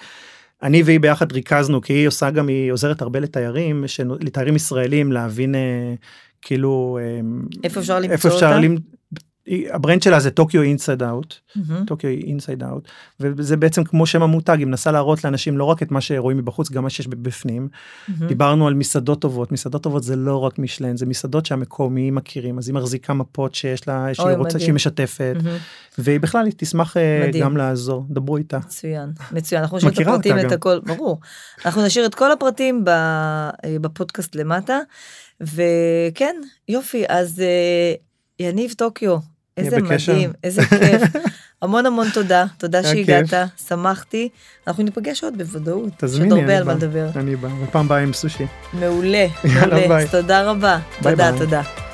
[0.63, 3.85] אני והיא ביחד ריכזנו כי היא עושה גם היא עוזרת הרבה לתיירים
[4.21, 5.95] לתיירים ישראלים להבין אה,
[6.43, 6.99] כאילו
[7.65, 8.59] איפה אפשר למצוא אותה.
[9.71, 11.35] ה brand שלה זה Tokyo Inside Out.
[11.87, 12.89] Tokyo Inside Out,
[13.21, 16.71] וזה בעצם כמו שם המותג, היא מנסה להראות לאנשים לא רק את מה שרואים מבחוץ,
[16.71, 17.69] גם מה שיש בפנים.
[18.09, 18.29] מהמם.
[18.29, 22.69] דיברנו על מסעדות טובות, מסעדות טובות זה לא רק משלן, זה מסעדות שהמקומיים מכירים, אז
[22.69, 24.59] היא מחזיקה מפות שיש לה, שהיא רוצה.
[24.59, 25.57] שהיא משתפת, מהמם.
[25.99, 27.45] והיא בכלל, היא תשמח אה, מדהים.
[27.45, 28.59] גם לעזור, דברו איתה.
[28.59, 29.63] מצוין, מצוין.
[29.63, 30.53] אנחנו נשאיר את הפרטים, את.
[30.53, 31.21] הכל, ברור.
[31.65, 34.79] אנחנו נשאיר את כל הפרטים אה, בפודקאסט למטה,
[35.41, 36.37] וכן,
[36.69, 37.95] יופי, אז אה,
[38.41, 39.17] יניב טוקיו,
[39.57, 39.79] איזה.
[39.83, 41.03] מדהים, איזה כיף.
[41.63, 43.35] המון המון תודה, תודה שהגעת,
[43.69, 44.29] שמחתי.
[44.67, 45.89] אנחנו ניפגש עוד בוודאות.
[45.89, 46.79] יש תזמיני, עוד הרבה אני על מה בא.
[46.87, 47.09] לדבר.
[47.17, 48.47] אני בא, ופעם באה עם סושי.
[48.73, 50.09] מעולה, מעולה.
[50.11, 50.79] תודה רבה.
[51.03, 51.39] תודה.
[51.39, 51.86] תודה.